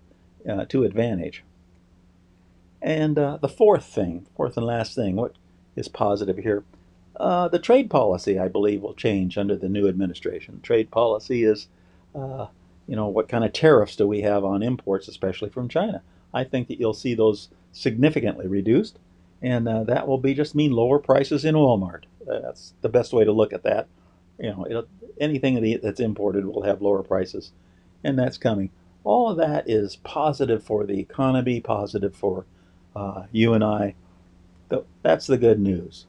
uh, 0.46 0.52
uh, 0.52 0.66
to 0.66 0.84
advantage. 0.84 1.44
And 2.82 3.18
uh, 3.18 3.38
the 3.38 3.48
fourth 3.48 3.86
thing, 3.86 4.28
fourth 4.36 4.58
and 4.58 4.66
last 4.66 4.94
thing, 4.94 5.16
what 5.16 5.36
is 5.76 5.88
positive 5.88 6.38
here? 6.38 6.64
Uh, 7.16 7.48
the 7.48 7.60
trade 7.60 7.90
policy, 7.90 8.40
I 8.40 8.48
believe, 8.48 8.82
will 8.82 8.96
change 8.96 9.38
under 9.38 9.56
the 9.56 9.70
new 9.70 9.88
administration. 9.88 10.60
Trade 10.62 10.90
policy 10.90 11.44
is, 11.44 11.68
uh, 12.16 12.48
you 12.88 12.96
know, 12.96 13.08
what 13.08 13.30
kind 13.30 13.44
of 13.44 13.54
tariffs 13.54 13.96
do 13.96 14.08
we 14.08 14.22
have 14.22 14.44
on 14.44 14.64
imports, 14.64 15.08
especially 15.08 15.50
from 15.50 15.70
China? 15.70 16.02
I 16.34 16.44
think 16.44 16.68
that 16.68 16.80
you'll 16.80 16.94
see 16.94 17.14
those 17.14 17.50
significantly 17.72 18.48
reduced 18.48 18.98
and 19.44 19.68
uh, 19.68 19.84
that 19.84 20.08
will 20.08 20.18
be 20.18 20.34
just 20.34 20.56
mean 20.56 20.72
lower 20.72 20.98
prices 20.98 21.44
in 21.44 21.54
Walmart. 21.54 22.06
That's 22.26 22.74
the 22.82 22.90
best 22.90 23.12
way 23.12 23.26
to 23.26 23.32
look 23.34 23.52
at 23.52 23.64
that. 23.64 23.88
You 24.40 24.52
know, 24.52 24.86
anything 25.20 25.80
that's 25.84 26.00
imported 26.00 26.46
will 26.46 26.64
have 26.64 26.82
lower 26.82 27.04
prices, 27.04 27.52
and 28.04 28.18
that's 28.18 28.38
coming. 28.38 28.72
All 29.04 29.30
of 29.30 29.38
that 29.38 29.70
is 29.70 29.98
positive 29.98 30.64
for 30.64 30.86
the 30.86 30.98
economy, 30.98 31.60
positive 31.60 32.16
for 32.16 32.46
uh, 32.96 33.24
you 33.34 33.54
and 33.54 33.64
I. 33.64 33.96
That's 35.02 35.28
the 35.28 35.38
good 35.38 35.60
news. 35.60 36.08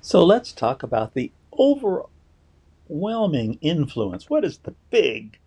So 0.00 0.24
let's 0.24 0.52
talk 0.52 0.82
about 0.82 1.14
the 1.14 1.32
overwhelming 1.58 3.58
influence. 3.60 4.30
What 4.30 4.44
is 4.44 4.58
the 4.58 4.74
big, 4.90 5.38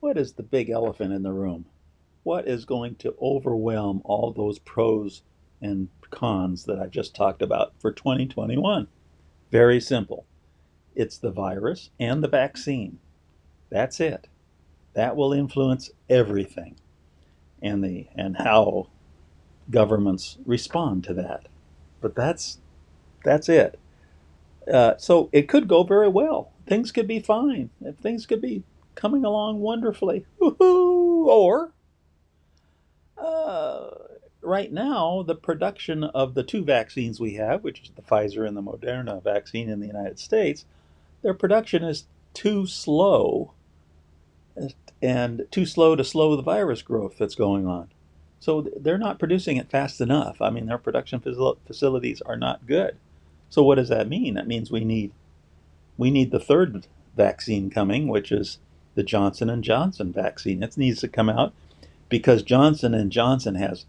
what 0.00 0.16
is 0.16 0.32
the 0.32 0.42
big 0.42 0.70
elephant 0.70 1.12
in 1.12 1.22
the 1.22 1.32
room? 1.32 1.66
what 2.28 2.46
is 2.46 2.66
going 2.66 2.94
to 2.94 3.14
overwhelm 3.22 4.02
all 4.04 4.32
those 4.32 4.58
pros 4.58 5.22
and 5.62 5.88
cons 6.10 6.64
that 6.64 6.78
I 6.78 6.86
just 6.86 7.14
talked 7.14 7.40
about 7.40 7.72
for 7.78 7.90
2021? 7.90 8.86
Very 9.50 9.80
simple. 9.80 10.26
It's 10.94 11.16
the 11.16 11.30
virus 11.30 11.88
and 11.98 12.22
the 12.22 12.28
vaccine. 12.28 12.98
That's 13.70 13.98
it. 13.98 14.28
That 14.92 15.16
will 15.16 15.32
influence 15.32 15.90
everything 16.10 16.76
and 17.62 17.82
the 17.82 18.08
and 18.14 18.36
how 18.36 18.90
governments 19.70 20.38
respond 20.46 21.04
to 21.04 21.14
that. 21.14 21.46
But 22.00 22.14
that's 22.14 22.58
that's 23.24 23.48
it. 23.48 23.78
Uh, 24.72 24.96
so 24.98 25.28
it 25.32 25.48
could 25.48 25.68
go 25.68 25.82
very 25.82 26.08
well. 26.08 26.52
Things 26.66 26.92
could 26.92 27.08
be 27.08 27.20
fine. 27.20 27.70
Things 28.00 28.26
could 28.26 28.42
be 28.42 28.62
coming 28.94 29.24
along 29.24 29.60
wonderfully. 29.60 30.26
Or 30.40 31.72
uh, 33.16 33.90
right 34.42 34.72
now, 34.72 35.22
the 35.22 35.34
production 35.34 36.04
of 36.04 36.34
the 36.34 36.42
two 36.42 36.64
vaccines 36.64 37.20
we 37.20 37.34
have, 37.34 37.64
which 37.64 37.82
is 37.82 37.90
the 37.96 38.02
Pfizer 38.02 38.46
and 38.46 38.56
the 38.56 38.62
Moderna 38.62 39.22
vaccine 39.22 39.68
in 39.68 39.80
the 39.80 39.86
United 39.86 40.18
States, 40.18 40.64
their 41.22 41.34
production 41.34 41.82
is 41.82 42.04
too 42.34 42.66
slow 42.66 43.52
and 45.02 45.46
too 45.50 45.66
slow 45.66 45.96
to 45.96 46.04
slow 46.04 46.36
the 46.36 46.42
virus 46.42 46.82
growth 46.82 47.16
that's 47.18 47.34
going 47.34 47.66
on. 47.66 47.88
So 48.40 48.68
they're 48.78 48.98
not 48.98 49.18
producing 49.18 49.56
it 49.56 49.70
fast 49.70 50.00
enough. 50.00 50.40
I 50.40 50.50
mean, 50.50 50.66
their 50.66 50.78
production 50.78 51.20
facilities 51.20 52.22
are 52.22 52.36
not 52.36 52.66
good. 52.66 52.96
So 53.50 53.62
what 53.62 53.76
does 53.76 53.88
that 53.88 54.08
mean? 54.08 54.34
That 54.34 54.46
means 54.46 54.70
we 54.70 54.84
need 54.84 55.12
we 55.96 56.10
need 56.10 56.30
the 56.30 56.38
third 56.38 56.86
vaccine 57.16 57.70
coming, 57.70 58.06
which 58.06 58.30
is 58.30 58.58
the 58.94 59.02
Johnson 59.02 59.50
and 59.50 59.64
Johnson 59.64 60.12
vaccine. 60.12 60.62
It 60.62 60.76
needs 60.76 61.00
to 61.00 61.08
come 61.08 61.28
out 61.28 61.52
because 62.08 62.42
Johnson 62.42 62.94
and 62.94 63.10
Johnson 63.10 63.56
has 63.56 63.86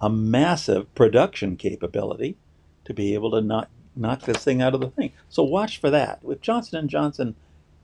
a 0.00 0.10
massive 0.10 0.92
production 0.94 1.56
capability 1.56 2.36
to 2.84 2.92
be 2.92 3.14
able 3.14 3.30
to 3.30 3.40
knock 3.40 3.68
knock 3.94 4.22
this 4.22 4.42
thing 4.42 4.62
out 4.62 4.74
of 4.74 4.80
the 4.80 4.90
thing. 4.90 5.12
So 5.28 5.42
watch 5.42 5.78
for 5.78 5.90
that. 5.90 6.20
If 6.26 6.40
Johnson 6.40 6.78
and 6.78 6.90
Johnson 6.90 7.34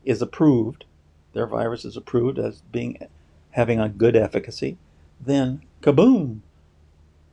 is 0.05 0.23
approved, 0.23 0.85
their 1.35 1.47
virus 1.47 1.85
is 1.85 1.97
approved 1.97 2.39
as 2.39 2.63
being 2.73 2.99
having 3.51 3.79
a 3.79 3.89
good 3.89 4.17
efficacy, 4.17 4.79
then 5.21 5.63
kaboom! 5.83 6.41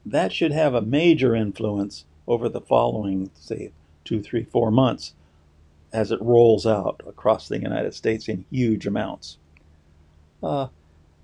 That 0.06 0.32
should 0.32 0.52
have 0.52 0.74
a 0.74 0.82
major 0.82 1.36
influence 1.36 2.06
over 2.28 2.48
the 2.50 2.62
following, 2.62 3.32
say, 3.36 3.72
two, 4.04 4.22
three, 4.22 4.44
four 4.44 4.72
months 4.72 5.14
as 5.92 6.12
it 6.12 6.22
rolls 6.22 6.66
out 6.68 7.02
across 7.08 7.48
the 7.48 7.60
United 7.60 7.94
States 7.94 8.28
in 8.28 8.46
huge 8.52 8.86
amounts. 8.86 9.38
Uh, 10.44 10.68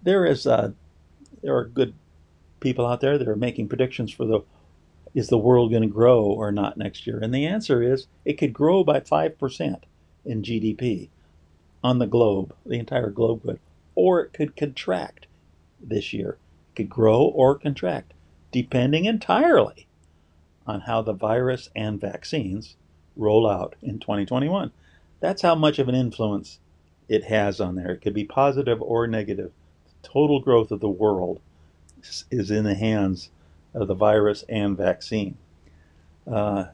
there 0.01 0.25
is 0.25 0.47
uh, 0.47 0.71
there 1.41 1.55
are 1.55 1.65
good 1.65 1.93
people 2.59 2.85
out 2.85 3.01
there 3.01 3.17
that 3.17 3.27
are 3.27 3.35
making 3.35 3.67
predictions 3.67 4.11
for 4.11 4.25
the 4.25 4.41
is 5.13 5.27
the 5.27 5.37
world 5.37 5.71
going 5.71 5.81
to 5.83 5.89
grow 5.89 6.23
or 6.23 6.51
not 6.51 6.77
next 6.77 7.05
year? 7.05 7.19
And 7.21 7.33
the 7.33 7.45
answer 7.45 7.83
is 7.83 8.07
it 8.23 8.37
could 8.37 8.53
grow 8.53 8.83
by 8.83 9.01
5% 9.01 9.83
in 10.23 10.41
GDP 10.41 11.09
on 11.83 11.99
the 11.99 12.07
globe, 12.07 12.55
the 12.65 12.79
entire 12.79 13.09
globe 13.09 13.41
could, 13.43 13.59
or 13.95 14.21
it 14.21 14.33
could 14.33 14.55
contract 14.55 15.27
this 15.81 16.13
year. 16.13 16.37
Could 16.81 16.89
grow 16.89 17.21
or 17.21 17.55
contract, 17.55 18.13
depending 18.51 19.05
entirely 19.05 19.87
on 20.65 20.81
how 20.81 21.01
the 21.01 21.13
virus 21.13 21.69
and 21.75 21.99
vaccines 21.99 22.75
roll 23.15 23.47
out 23.47 23.75
in 23.81 23.99
2021. 23.99 24.71
That's 25.19 25.41
how 25.41 25.55
much 25.55 25.79
of 25.79 25.87
an 25.87 25.95
influence 25.95 26.59
it 27.07 27.25
has 27.25 27.59
on 27.59 27.75
there. 27.75 27.91
It 27.91 28.01
could 28.01 28.13
be 28.13 28.23
positive 28.23 28.81
or 28.81 29.05
negative. 29.05 29.51
The 30.01 30.07
total 30.07 30.39
growth 30.39 30.71
of 30.71 30.79
the 30.79 30.89
world 30.89 31.39
is 32.31 32.49
in 32.49 32.63
the 32.63 32.75
hands 32.75 33.29
of 33.73 33.87
the 33.87 33.93
virus 33.93 34.43
and 34.49 34.75
vaccine. 34.75 35.37
Uh, 36.25 36.65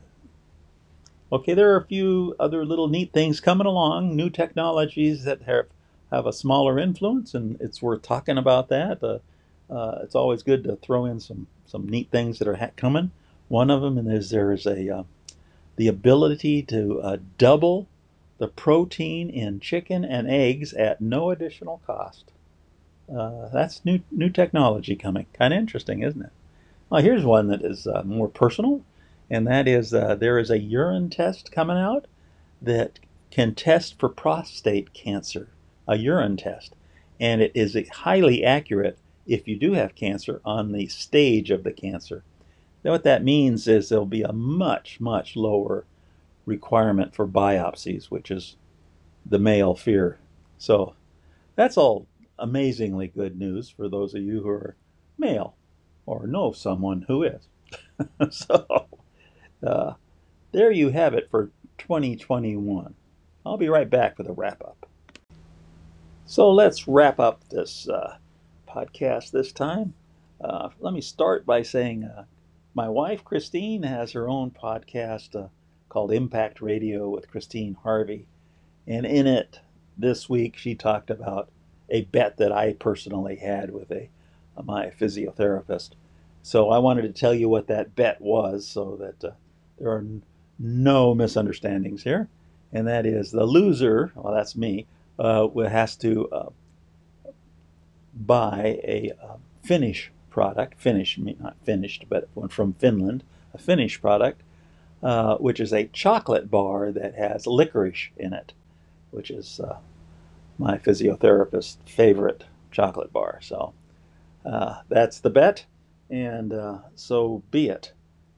okay, 1.31 1.53
there 1.53 1.73
are 1.73 1.81
a 1.81 1.85
few 1.85 2.35
other 2.39 2.65
little 2.65 2.87
neat 2.87 3.11
things 3.11 3.39
coming 3.41 3.67
along, 3.67 4.15
new 4.15 4.29
technologies 4.29 5.23
that 5.25 5.41
have, 5.43 5.65
have 6.11 6.25
a 6.25 6.33
smaller 6.33 6.79
influence, 6.79 7.33
and 7.33 7.59
it's 7.59 7.81
worth 7.81 8.01
talking 8.01 8.37
about 8.37 8.69
that. 8.69 9.03
Uh, 9.03 9.19
uh, 9.69 9.99
it's 10.03 10.15
always 10.15 10.43
good 10.43 10.63
to 10.63 10.75
throw 10.77 11.05
in 11.05 11.19
some, 11.19 11.47
some 11.65 11.87
neat 11.87 12.09
things 12.11 12.39
that 12.39 12.47
are 12.47 12.55
ha- 12.55 12.69
coming. 12.75 13.11
One 13.47 13.69
of 13.69 13.81
them 13.81 13.97
is 14.09 14.29
there 14.29 14.51
is 14.51 14.65
a 14.65 14.97
uh, 14.97 15.03
the 15.75 15.87
ability 15.87 16.63
to 16.63 16.99
uh, 17.01 17.17
double 17.37 17.87
the 18.39 18.47
protein 18.47 19.29
in 19.29 19.59
chicken 19.59 20.03
and 20.03 20.29
eggs 20.29 20.73
at 20.73 21.01
no 21.01 21.31
additional 21.31 21.81
cost. 21.85 22.31
Uh, 23.13 23.49
that's 23.49 23.85
new 23.85 24.01
new 24.11 24.29
technology 24.29 24.95
coming. 24.95 25.25
Kind 25.33 25.53
of 25.53 25.59
interesting, 25.59 26.03
isn't 26.03 26.21
it? 26.21 26.31
Well, 26.89 27.01
here's 27.01 27.25
one 27.25 27.47
that 27.47 27.61
is 27.61 27.87
uh, 27.87 28.03
more 28.05 28.27
personal, 28.27 28.83
and 29.29 29.47
that 29.47 29.67
is 29.67 29.93
uh, 29.93 30.15
there 30.15 30.39
is 30.39 30.49
a 30.49 30.59
urine 30.59 31.09
test 31.09 31.51
coming 31.51 31.77
out 31.77 32.05
that 32.61 32.99
can 33.29 33.55
test 33.55 33.99
for 33.99 34.09
prostate 34.09 34.93
cancer, 34.93 35.49
a 35.87 35.97
urine 35.97 36.37
test, 36.37 36.75
and 37.19 37.41
it 37.41 37.51
is 37.53 37.77
highly 37.89 38.43
accurate 38.43 38.97
if 39.27 39.47
you 39.47 39.57
do 39.57 39.73
have 39.73 39.95
cancer 39.95 40.41
on 40.45 40.71
the 40.71 40.87
stage 40.87 41.51
of 41.51 41.63
the 41.63 41.71
cancer. 41.71 42.23
Then 42.83 42.91
what 42.91 43.03
that 43.03 43.23
means 43.23 43.67
is 43.67 43.89
there'll 43.89 44.05
be 44.05 44.23
a 44.23 44.33
much, 44.33 44.99
much 44.99 45.35
lower 45.35 45.85
requirement 46.45 47.13
for 47.13 47.27
biopsies, 47.27 48.05
which 48.05 48.31
is 48.31 48.55
the 49.25 49.39
male 49.39 49.75
fear. 49.75 50.17
So 50.57 50.95
that's 51.55 51.77
all 51.77 52.07
amazingly 52.39 53.07
good 53.07 53.37
news 53.37 53.69
for 53.69 53.89
those 53.89 54.13
of 54.13 54.21
you 54.21 54.41
who 54.41 54.49
are 54.49 54.75
male 55.17 55.55
or 56.05 56.27
know 56.27 56.51
someone 56.51 57.03
who 57.07 57.23
is. 57.23 57.47
so 58.29 58.87
uh, 59.65 59.93
there 60.51 60.71
you 60.71 60.89
have 60.89 61.13
it 61.13 61.29
for 61.29 61.51
2021. 61.77 62.93
I'll 63.45 63.57
be 63.57 63.69
right 63.69 63.89
back 63.89 64.17
with 64.17 64.27
a 64.27 64.33
wrap 64.33 64.61
up. 64.61 64.87
So 66.25 66.51
let's 66.51 66.87
wrap 66.87 67.19
up 67.19 67.47
this 67.49 67.87
uh, 67.87 68.17
podcast 68.77 69.31
this 69.31 69.51
time. 69.51 69.93
Uh, 70.39 70.69
let 70.79 70.93
me 70.93 71.01
start 71.01 71.45
by 71.45 71.63
saying 71.63 72.03
uh, 72.03 72.25
my 72.75 72.87
wife, 72.87 73.23
Christine, 73.23 73.83
has 73.83 74.11
her 74.11 74.29
own 74.29 74.51
podcast 74.51 75.35
uh, 75.35 75.47
called 75.89 76.11
Impact 76.11 76.61
Radio 76.61 77.09
with 77.09 77.29
Christine 77.29 77.75
Harvey. 77.81 78.27
And 78.85 79.05
in 79.05 79.25
it, 79.25 79.59
this 79.97 80.29
week, 80.29 80.57
she 80.57 80.75
talked 80.75 81.09
about 81.09 81.49
a 81.89 82.03
bet 82.03 82.37
that 82.37 82.51
I 82.51 82.73
personally 82.73 83.37
had 83.37 83.73
with 83.73 83.91
a, 83.91 84.09
my 84.63 84.87
physiotherapist. 84.87 85.91
So 86.43 86.69
I 86.69 86.77
wanted 86.77 87.01
to 87.03 87.19
tell 87.19 87.33
you 87.33 87.49
what 87.49 87.67
that 87.67 87.95
bet 87.95 88.21
was 88.21 88.67
so 88.67 88.95
that 88.97 89.27
uh, 89.27 89.33
there 89.79 89.89
are 89.89 89.99
n- 89.99 90.23
no 90.59 91.15
misunderstandings 91.15 92.03
here. 92.03 92.29
And 92.71 92.87
that 92.87 93.05
is 93.07 93.31
the 93.31 93.45
loser, 93.45 94.11
well, 94.13 94.35
that's 94.35 94.55
me, 94.55 94.85
uh, 95.17 95.47
has 95.47 95.95
to 95.97 96.29
uh, 96.29 96.49
buy 98.25 98.79
a 98.83 99.11
uh, 99.23 99.35
Finnish 99.63 100.11
product, 100.29 100.79
Finnish, 100.79 101.17
not 101.17 101.55
finished, 101.63 102.05
but 102.09 102.29
from 102.49 102.73
Finland, 102.73 103.23
a 103.53 103.57
Finnish 103.57 103.99
product, 104.01 104.41
uh, 105.03 105.35
which 105.37 105.59
is 105.59 105.73
a 105.73 105.87
chocolate 105.87 106.49
bar 106.49 106.91
that 106.91 107.15
has 107.15 107.47
licorice 107.47 108.09
in 108.17 108.33
it, 108.33 108.53
which 109.11 109.29
is 109.29 109.59
uh, 109.59 109.77
my 110.57 110.77
physiotherapist's 110.77 111.77
favorite 111.85 112.45
chocolate 112.71 113.11
bar. 113.11 113.39
So 113.41 113.73
uh, 114.45 114.81
that's 114.89 115.19
the 115.19 115.29
bet, 115.29 115.65
and 116.09 116.53
uh, 116.53 116.77
so 116.95 117.43
be 117.51 117.69
it. 117.69 117.93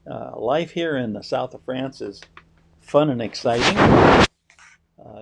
Uh, 0.10 0.40
life 0.40 0.72
here 0.72 0.98
in 0.98 1.14
the 1.14 1.24
south 1.24 1.54
of 1.54 1.62
France 1.64 2.02
is 2.02 2.22
fun 2.82 3.10
and 3.10 3.22
exciting. 3.22 3.78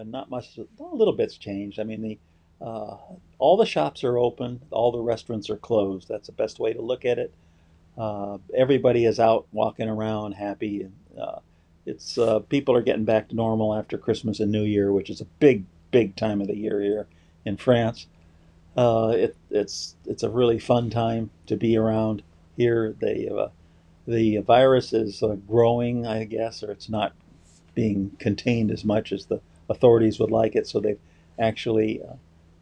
Not 0.06 0.30
much, 0.30 0.58
a 0.58 0.84
little 0.96 1.14
bit's 1.14 1.38
changed. 1.38 1.80
I 1.80 1.84
mean, 1.84 2.02
the 2.02 2.20
uh, 2.62 2.98
all 3.40 3.58
the 3.58 3.66
shops 3.66 4.04
are 4.04 4.18
open, 4.18 4.62
all 4.72 4.92
the 4.92 5.00
restaurants 5.00 5.50
are 5.50 5.58
closed. 5.58 6.08
That's 6.08 6.28
the 6.28 6.34
best 6.34 6.60
way 6.60 6.74
to 6.74 6.82
look 6.82 7.06
at 7.06 7.20
it. 7.20 7.34
Uh, 7.98 8.38
everybody 8.56 9.06
is 9.06 9.20
out 9.20 9.48
walking 9.52 9.90
around 9.90 10.34
happy. 10.34 10.84
And, 10.84 10.94
uh, 11.20 11.40
it's 11.86 12.18
uh, 12.18 12.40
people 12.40 12.76
are 12.76 12.82
getting 12.82 13.06
back 13.06 13.30
to 13.30 13.36
normal 13.36 13.74
after 13.74 13.98
Christmas 13.98 14.40
and 14.40 14.52
New 14.52 14.64
Year, 14.64 14.92
which 14.92 15.10
is 15.10 15.22
a 15.22 15.26
big, 15.26 15.66
big 15.92 16.16
time 16.16 16.42
of 16.42 16.48
the 16.48 16.58
year 16.58 16.82
here 16.82 17.08
in 17.46 17.58
France. 17.58 18.08
Uh, 18.76 19.14
it, 19.16 19.36
it's 19.50 19.96
it's 20.06 20.24
a 20.24 20.30
really 20.30 20.60
fun 20.60 20.90
time 20.90 21.30
to 21.48 21.56
be 21.56 21.78
around 21.78 22.22
here. 22.56 22.94
The 23.00 23.34
uh, 23.34 23.50
the 24.08 24.38
virus 24.40 24.94
is 24.94 25.24
growing, 25.48 26.06
I 26.06 26.26
guess, 26.26 26.62
or 26.62 26.72
it's 26.72 26.90
not 26.90 27.14
being 27.74 28.12
contained 28.20 28.72
as 28.72 28.84
much 28.84 29.12
as 29.12 29.26
the 29.26 29.40
authorities 29.70 30.20
would 30.20 30.32
like 30.32 30.56
it. 30.56 30.68
So 30.68 30.80
they've 30.80 31.00
actually 31.40 32.02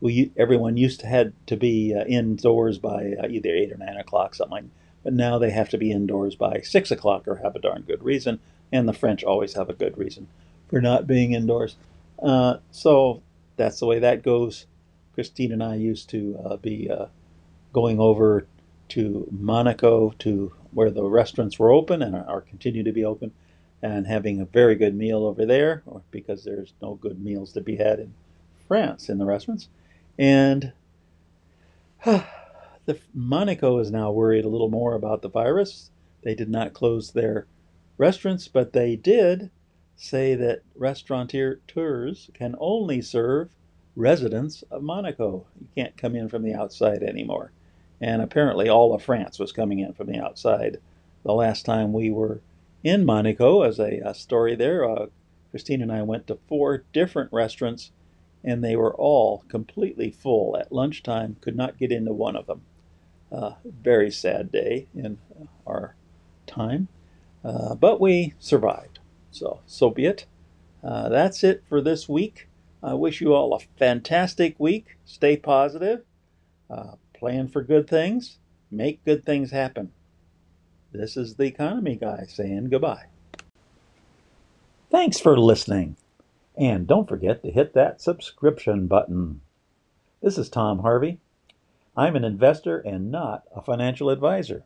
we 0.01 0.31
everyone 0.37 0.77
used 0.77 0.99
to 1.01 1.07
had 1.07 1.33
to 1.47 1.57
be 1.57 1.95
uh, 1.95 2.05
indoors 2.05 2.77
by 2.77 3.13
uh, 3.21 3.27
either 3.27 3.49
eight 3.49 3.71
or 3.71 3.77
nine 3.77 3.97
o'clock, 3.97 4.35
something. 4.35 4.71
But 5.03 5.13
now 5.13 5.37
they 5.37 5.51
have 5.51 5.69
to 5.69 5.77
be 5.77 5.91
indoors 5.91 6.35
by 6.35 6.61
six 6.61 6.91
o'clock 6.91 7.27
or 7.27 7.35
have 7.37 7.55
a 7.55 7.59
darn 7.59 7.83
good 7.83 8.03
reason. 8.03 8.39
And 8.71 8.87
the 8.87 8.93
French 8.93 9.23
always 9.23 9.53
have 9.53 9.69
a 9.69 9.73
good 9.73 9.97
reason 9.97 10.27
for 10.67 10.81
not 10.81 11.07
being 11.07 11.33
indoors. 11.33 11.77
Uh, 12.21 12.57
so 12.71 13.21
that's 13.55 13.79
the 13.79 13.85
way 13.85 13.99
that 13.99 14.23
goes. 14.23 14.65
Christine 15.13 15.51
and 15.51 15.63
I 15.63 15.75
used 15.75 16.09
to 16.09 16.37
uh, 16.43 16.57
be 16.57 16.89
uh, 16.89 17.05
going 17.71 17.99
over 17.99 18.47
to 18.89 19.27
Monaco 19.31 20.11
to 20.19 20.53
where 20.71 20.91
the 20.91 21.03
restaurants 21.03 21.57
were 21.57 21.71
open 21.71 22.01
and 22.01 22.15
are, 22.15 22.27
are 22.27 22.41
continue 22.41 22.83
to 22.83 22.91
be 22.91 23.05
open, 23.05 23.31
and 23.81 24.07
having 24.07 24.41
a 24.41 24.45
very 24.45 24.75
good 24.75 24.95
meal 24.95 25.25
over 25.25 25.45
there, 25.45 25.83
or 25.85 26.01
because 26.11 26.43
there's 26.43 26.73
no 26.81 26.95
good 26.95 27.23
meals 27.23 27.53
to 27.53 27.61
be 27.61 27.77
had 27.77 27.99
in 27.99 28.13
France 28.67 29.09
in 29.09 29.17
the 29.17 29.25
restaurants. 29.25 29.69
And 30.17 30.73
the 32.05 32.99
Monaco 33.13 33.79
is 33.79 33.91
now 33.91 34.11
worried 34.11 34.45
a 34.45 34.49
little 34.49 34.69
more 34.69 34.95
about 34.95 35.21
the 35.21 35.29
virus. 35.29 35.91
They 36.23 36.35
did 36.35 36.49
not 36.49 36.73
close 36.73 37.11
their 37.11 37.47
restaurants, 37.97 38.47
but 38.47 38.73
they 38.73 38.95
did 38.95 39.51
say 39.95 40.35
that 40.35 40.61
restaurateurs 40.75 42.29
can 42.33 42.55
only 42.59 43.01
serve 43.01 43.49
residents 43.95 44.63
of 44.69 44.83
Monaco. 44.83 45.45
You 45.59 45.67
can't 45.75 45.97
come 45.97 46.15
in 46.15 46.27
from 46.27 46.43
the 46.43 46.53
outside 46.53 47.01
anymore. 47.01 47.51
And 48.01 48.21
apparently, 48.21 48.67
all 48.67 48.93
of 48.93 49.03
France 49.03 49.39
was 49.39 49.53
coming 49.53 49.79
in 49.79 49.93
from 49.93 50.07
the 50.07 50.19
outside. 50.19 50.79
The 51.23 51.33
last 51.33 51.65
time 51.65 51.93
we 51.93 52.11
were 52.11 52.41
in 52.83 53.05
Monaco, 53.05 53.61
as 53.61 53.79
a, 53.79 54.01
a 54.05 54.13
story 54.13 54.55
there, 54.55 54.87
uh, 54.87 55.07
Christine 55.49 55.81
and 55.81 55.91
I 55.91 56.01
went 56.01 56.27
to 56.27 56.37
four 56.47 56.83
different 56.91 57.31
restaurants 57.31 57.91
and 58.45 58.63
they 58.63 58.75
were 58.77 58.95
all 58.95 59.43
completely 59.49 60.11
full 60.11 60.55
at 60.55 60.71
lunchtime, 60.71 61.35
could 61.41 61.55
not 61.57 61.77
get 61.79 61.91
into 61.91 62.13
one 62.13 62.37
of 62.37 62.45
them. 62.47 62.61
uh, 63.31 63.53
very 63.63 64.11
sad 64.11 64.51
day 64.51 64.87
in 64.95 65.17
our 65.65 65.95
time, 66.47 66.87
uh, 67.43 67.75
but 67.75 67.99
we 67.99 68.33
survived. 68.39 68.99
So, 69.31 69.59
so 69.65 69.89
be 69.89 70.05
it. 70.05 70.25
Uh, 70.83 71.09
that's 71.09 71.43
it 71.43 71.63
for 71.67 71.81
this 71.81 72.07
week. 72.07 72.47
I 72.83 72.93
wish 72.93 73.19
you 73.19 73.33
all 73.33 73.53
a 73.53 73.59
fantastic 73.77 74.55
week. 74.59 74.97
Stay 75.05 75.35
positive, 75.37 76.03
uh, 76.69 76.93
plan 77.13 77.47
for 77.47 77.63
good 77.63 77.89
things, 77.89 78.37
make 78.71 79.03
good 79.03 79.25
things 79.25 79.51
happen. 79.51 79.91
This 80.91 81.17
is 81.17 81.35
the 81.35 81.45
economy 81.45 81.95
guy 81.95 82.25
saying 82.27 82.69
goodbye. 82.69 83.05
Thanks 84.91 85.19
for 85.19 85.37
listening. 85.37 85.97
And 86.57 86.87
don't 86.87 87.09
forget 87.09 87.43
to 87.43 87.51
hit 87.51 87.73
that 87.73 88.01
subscription 88.01 88.87
button. 88.87 89.41
This 90.21 90.37
is 90.37 90.49
Tom 90.49 90.79
Harvey. 90.79 91.19
I'm 91.97 92.15
an 92.15 92.23
investor 92.23 92.79
and 92.79 93.11
not 93.11 93.43
a 93.55 93.61
financial 93.61 94.09
advisor. 94.09 94.63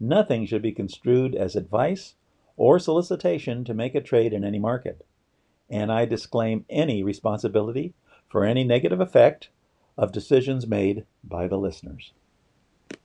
Nothing 0.00 0.46
should 0.46 0.62
be 0.62 0.72
construed 0.72 1.34
as 1.34 1.54
advice 1.54 2.14
or 2.56 2.78
solicitation 2.78 3.64
to 3.64 3.74
make 3.74 3.94
a 3.94 4.00
trade 4.00 4.32
in 4.32 4.44
any 4.44 4.58
market. 4.58 5.06
And 5.70 5.92
I 5.92 6.04
disclaim 6.04 6.64
any 6.68 7.02
responsibility 7.02 7.94
for 8.28 8.44
any 8.44 8.64
negative 8.64 9.00
effect 9.00 9.48
of 9.96 10.12
decisions 10.12 10.66
made 10.66 11.04
by 11.22 11.46
the 11.46 11.58
listeners. 11.58 12.12